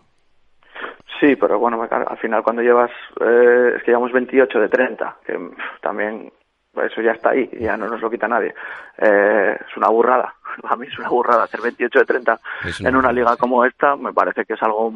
[1.20, 5.34] Sí, pero bueno, al final cuando llevas, eh, es que llevamos 28 de 30, que
[5.82, 6.32] también
[6.76, 8.54] eso ya está ahí, ya no nos lo quita nadie.
[8.98, 10.36] Es una burrada,
[10.70, 13.64] a mí es una burrada hacer 28 de 30 Es una en una liga como
[13.66, 14.94] esta, me parece que es algo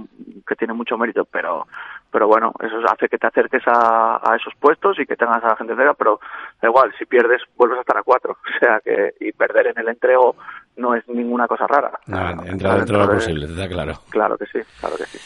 [0.47, 1.68] que tiene mucho mérito, pero
[2.12, 5.49] pero bueno, eso hace que te acerques a, a esos puestos y que tengas a
[5.49, 6.20] la gente cerca, pero
[6.62, 9.78] da igual, si pierdes vuelves a estar a cuatro, o sea que y perder en
[9.80, 10.36] el entrego
[10.76, 11.91] no es ninguna cosa rara.
[12.07, 13.93] No, entra dentro de lo posible, está claro.
[14.09, 15.20] Claro que sí, claro que sí.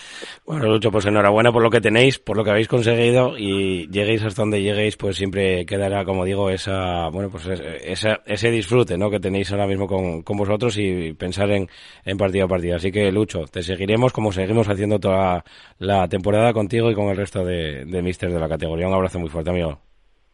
[0.46, 4.24] Bueno, Lucho, pues enhorabuena por lo que tenéis, por lo que habéis conseguido y lleguéis
[4.24, 8.96] hasta donde lleguéis, pues siempre quedará, como digo, esa, bueno, pues es- esa, ese disfrute,
[8.98, 9.10] ¿no?
[9.10, 11.67] Que tenéis ahora mismo con, con vosotros y pensar en,
[12.03, 12.76] en partido a partido.
[12.76, 15.43] Así que, Lucho, te seguiremos como seguimos haciendo toda
[15.80, 18.88] la temporada contigo y con el resto de, de míster de la categoría.
[18.88, 19.80] Un abrazo muy fuerte, amigo.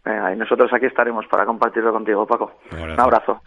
[0.03, 2.51] Venga, y nosotros aquí estaremos para compartirlo contigo, Paco.
[2.71, 3.41] Un abrazo.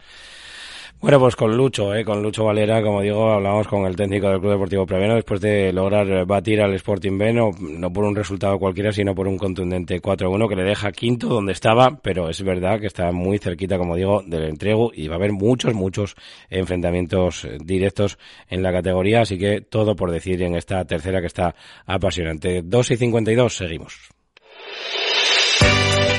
[1.00, 2.02] Bueno, pues con Lucho, ¿eh?
[2.02, 5.70] con Lucho Valera, como digo, hablamos con el técnico del Club Deportivo Previano después de
[5.70, 9.36] lograr eh, batir al Sporting B, no, no por un resultado cualquiera, sino por un
[9.36, 13.76] contundente 4-1 que le deja quinto donde estaba, pero es verdad que está muy cerquita,
[13.76, 16.16] como digo, del entrego y va a haber muchos, muchos
[16.48, 18.18] enfrentamientos eh, directos
[18.48, 22.62] en la categoría, así que todo por decir en esta tercera que está apasionante.
[22.64, 24.08] 2 y 52, seguimos.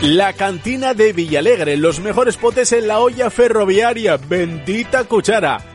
[0.06, 5.75] La cantina de Villalegre, los mejores potes en la olla ferroviaria, bendita cuchara.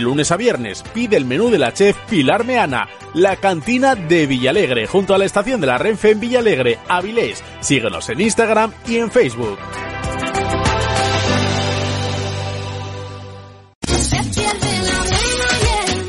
[0.00, 0.82] lunes a viernes.
[0.94, 2.88] Pide el menú de la chef Pilar Meana.
[3.14, 7.42] La cantina de Villalegre, junto a la estación de la Renfe en Villalegre, Avilés.
[7.60, 9.58] Síguenos en Instagram y en Facebook.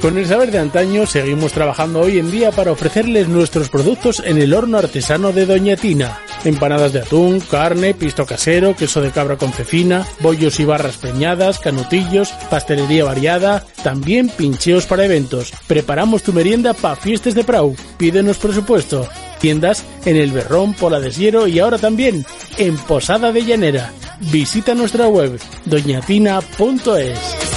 [0.02, 4.38] Con el saber de antaño seguimos trabajando hoy en día para ofrecerles nuestros productos en
[4.38, 6.20] el horno artesano de Doña Tina.
[6.46, 11.60] Empanadas de atún, carne, pisto casero, queso de cabra con cecina, bollos y barras peñadas,
[11.60, 15.52] canutillos, pastelería variada, también pincheos para eventos.
[15.68, 17.76] Preparamos tu merienda para fiestas de Prau.
[17.98, 19.08] Pídenos presupuesto.
[19.40, 22.26] Tiendas en El Berrón, Pola de Siero y ahora también
[22.58, 23.92] en Posada de Llanera.
[24.32, 27.57] Visita nuestra web doñatina.es.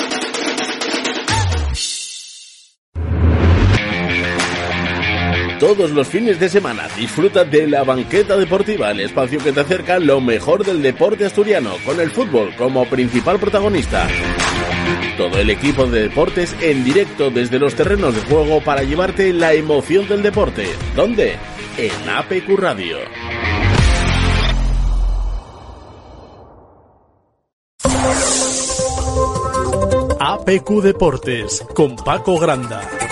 [5.61, 9.99] Todos los fines de semana disfruta de la banqueta deportiva, el espacio que te acerca
[9.99, 14.07] lo mejor del deporte asturiano, con el fútbol como principal protagonista.
[15.17, 19.53] Todo el equipo de deportes en directo desde los terrenos de juego para llevarte la
[19.53, 20.65] emoción del deporte.
[20.95, 21.35] ¿Dónde?
[21.77, 22.97] En APQ Radio.
[30.19, 33.10] APQ Deportes con Paco Granda.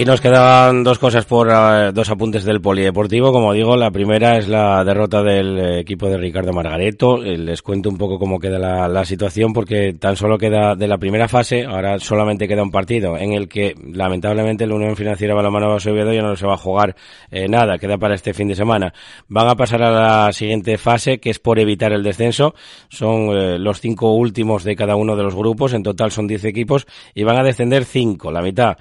[0.00, 3.32] Y nos quedaban dos cosas por eh, dos apuntes del polideportivo.
[3.32, 7.22] Como digo, la primera es la derrota del equipo de Ricardo Margareto.
[7.22, 10.88] Eh, les cuento un poco cómo queda la, la situación porque tan solo queda de
[10.88, 15.34] la primera fase, ahora solamente queda un partido en el que lamentablemente la Unión Financiera
[15.34, 16.96] Balomano Oviedo ya no se va a jugar
[17.30, 18.94] eh, nada, queda para este fin de semana.
[19.28, 22.54] Van a pasar a la siguiente fase que es por evitar el descenso.
[22.88, 26.86] Son los cinco últimos de cada uno de los grupos, en total son diez equipos
[27.14, 28.78] y van a descender cinco, la mitad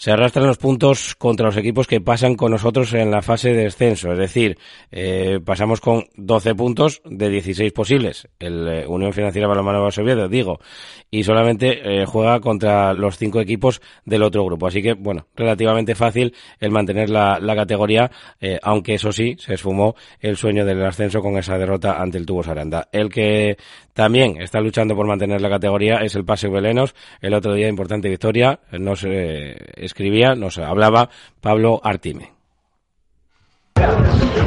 [0.00, 3.64] se arrastran los puntos contra los equipos que pasan con nosotros en la fase de
[3.64, 4.10] descenso.
[4.12, 4.56] Es decir,
[4.90, 8.26] eh, pasamos con 12 puntos de 16 posibles.
[8.38, 10.58] El eh, Unión Financiera Balonmano Oviedo, digo,
[11.10, 14.68] y solamente eh, juega contra los cinco equipos del otro grupo.
[14.68, 19.52] Así que, bueno, relativamente fácil el mantener la, la categoría, eh, aunque eso sí, se
[19.52, 22.88] esfumó el sueño del ascenso con esa derrota ante el Tubo Saranda.
[22.90, 23.58] El que
[23.92, 26.94] también está luchando por mantener la categoría es el Pase Belenos.
[27.20, 29.58] El otro día, importante victoria, nos eh,
[29.90, 31.10] escribía, nos hablaba
[31.40, 32.32] Pablo Artime.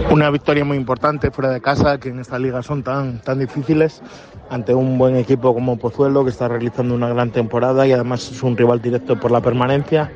[0.09, 4.01] Una victoria muy importante fuera de casa, que en esta liga son tan, tan difíciles,
[4.49, 8.43] ante un buen equipo como Pozuelo, que está realizando una gran temporada y además es
[8.43, 10.11] un rival directo por la permanencia.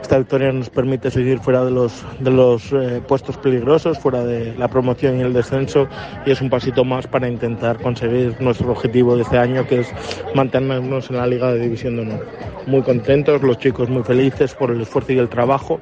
[0.00, 4.54] Esta victoria nos permite seguir fuera de los, de los eh, puestos peligrosos, fuera de
[4.56, 5.88] la promoción y el descenso,
[6.26, 9.88] y es un pasito más para intentar conseguir nuestro objetivo de este año, que es
[10.34, 12.26] mantenernos en la Liga de División de Honor.
[12.66, 15.80] Muy contentos, los chicos muy felices por el esfuerzo y el trabajo.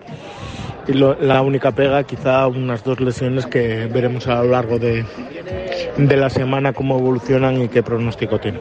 [0.89, 5.05] Y la única pega, quizá unas dos lesiones que veremos a lo largo de,
[5.97, 8.61] de la semana cómo evolucionan y qué pronóstico tienen.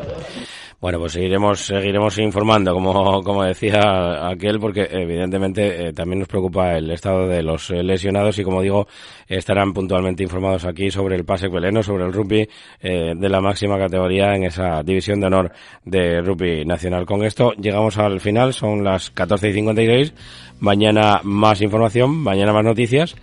[0.86, 6.78] Bueno, pues seguiremos, seguiremos informando, como, como decía aquel, porque evidentemente eh, también nos preocupa
[6.78, 8.88] el estado de los lesionados y como digo,
[9.28, 12.48] estarán puntualmente informados aquí sobre el pase veleno, sobre el rugby
[12.82, 15.52] eh, de la máxima categoría en esa división de honor
[15.86, 17.08] de rugby nacional.
[17.08, 20.14] Con esto llegamos al final, son las 14 y 56.
[20.60, 23.16] Mañana más información, mañana más noticias.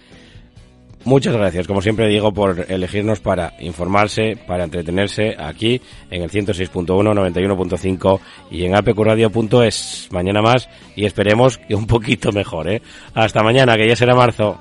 [1.04, 5.80] Muchas gracias, como siempre digo, por elegirnos para informarse, para entretenerse aquí
[6.10, 10.08] en el 106.1, 91.5 y en apqradio.es.
[10.12, 12.82] Mañana más y esperemos que un poquito mejor, ¿eh?
[13.14, 14.60] Hasta mañana, que ya será marzo.